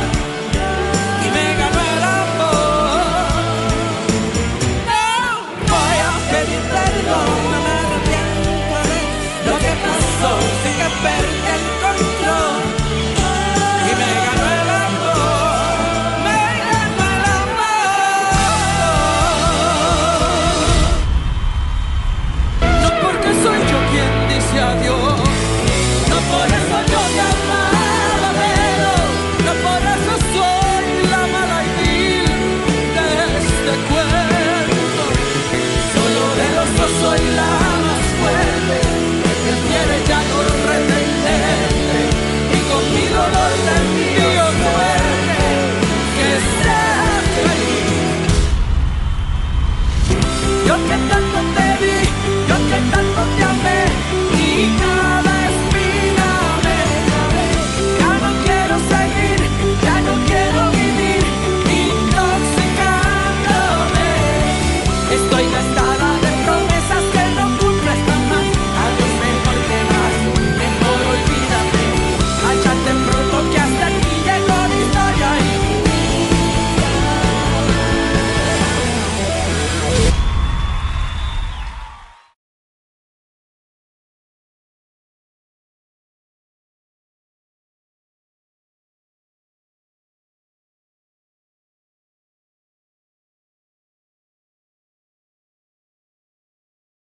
y 1.25 1.31
me 1.31 1.55
ganó 1.57 1.81
el 1.81 2.03
amor. 2.03 2.33